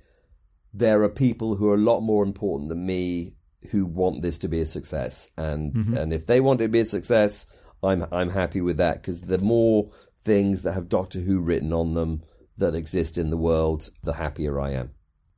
[0.74, 3.34] there are people who are a lot more important than me
[3.72, 6.82] who want this to be a success, and and if they want it to be
[6.82, 7.46] a success,
[7.82, 9.90] I'm I'm happy with that because the more
[10.24, 12.24] things that have Doctor Who written on them
[12.58, 14.92] that exist in the world, the happier I am.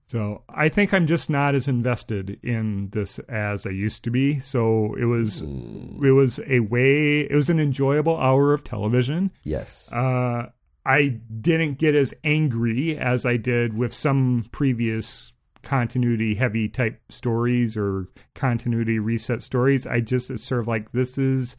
[0.08, 4.40] So I think I'm just not as invested in this as I used to be.
[4.40, 9.32] So it was it was a way it was an enjoyable hour of television.
[9.44, 9.92] Yes.
[9.92, 10.50] Uh,
[10.86, 15.34] I didn't get as angry as I did with some previous
[15.64, 19.88] continuity heavy type stories or continuity reset stories.
[19.88, 21.56] I just it's sort of like this is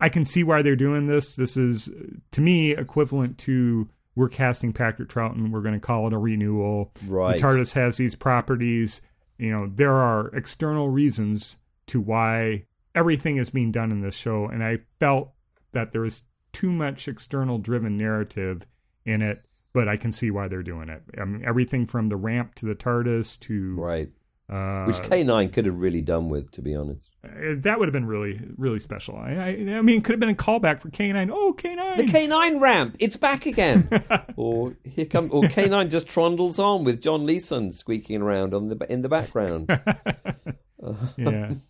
[0.00, 1.36] I can see why they're doing this.
[1.36, 1.90] This is
[2.32, 5.50] to me equivalent to we're casting Patrick Troughton.
[5.50, 6.92] We're going to call it a renewal.
[7.06, 7.40] Right.
[7.40, 9.00] The TARDIS has these properties.
[9.38, 11.56] You know, there are external reasons
[11.88, 15.32] to why everything is being done in this show, and I felt
[15.72, 16.22] that there was
[16.52, 18.66] too much external driven narrative
[19.04, 19.42] in it.
[19.74, 21.02] But I can see why they're doing it.
[21.18, 24.10] I mean, everything from the ramp to the TARDIS to Right.
[24.50, 27.08] uh, Which K9 could have really done with, to be honest.
[27.24, 29.16] uh, that would have been really, really special.
[29.16, 29.46] I, I,
[29.78, 31.30] I mean, it could have been a callback for K9.
[31.32, 31.96] Oh, K9.
[31.96, 33.88] The K9 ramp, it's back again.
[34.36, 38.76] or here come, or K9 just trundles on with John Leeson squeaking around on the
[38.92, 39.70] in the background.
[41.16, 41.54] yeah.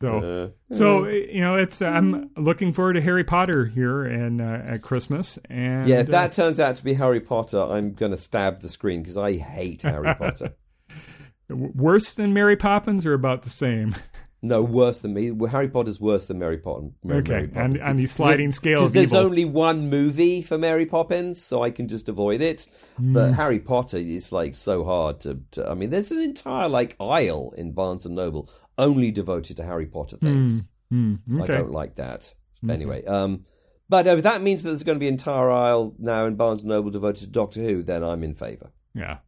[0.00, 4.44] So, Uh, so you know, it's I'm looking forward to Harry Potter here and uh,
[4.74, 5.38] at Christmas.
[5.50, 8.60] And yeah, if uh, that turns out to be Harry Potter, I'm going to stab
[8.60, 10.54] the screen because I hate Harry Potter.
[11.48, 13.94] worse than Mary Poppins or about the same.
[14.42, 15.30] No, worse than me.
[15.32, 16.86] Well, Harry Potter's worse than Mary Potter.
[17.04, 17.74] Mary Okay, Poppins.
[17.74, 19.26] and on the sliding scale Because of there's evil.
[19.26, 22.66] only one movie for Mary Poppins, so I can just avoid it.
[22.96, 23.12] Hmm.
[23.12, 25.68] But Harry Potter is like so hard to, to.
[25.68, 28.48] I mean, there's an entire like aisle in Barnes and Noble
[28.80, 30.66] only devoted to Harry Potter things.
[30.90, 31.52] Hmm, I okay.
[31.52, 32.34] don't like that.
[32.68, 33.44] Anyway, um,
[33.88, 36.60] but if that means that there's going to be an entire aisle now in Barnes
[36.60, 38.70] and Noble devoted to Doctor Who, then I'm in favour.
[38.94, 39.18] Yeah,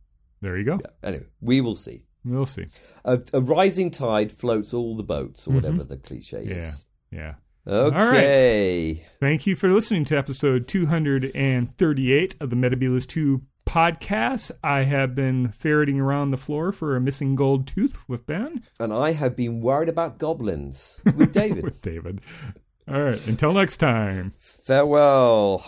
[0.41, 0.81] there you go.
[1.03, 2.05] Anyway, we will see.
[2.25, 2.67] We'll see.
[3.05, 6.85] A, a rising tide floats all the boats, or whatever the cliche is.
[7.11, 7.35] yeah.
[7.67, 9.07] Okay.
[9.21, 14.51] Thank you for listening to episode 238 of the Metabulus 2 podcast.
[14.63, 18.63] I have been ferreting around the floor for a missing gold tooth with Ben.
[18.79, 21.65] And I have been worried about goblins with David.
[21.65, 22.21] with David.
[22.89, 23.25] All right.
[23.27, 24.35] Until next time.
[24.39, 25.65] Farewell.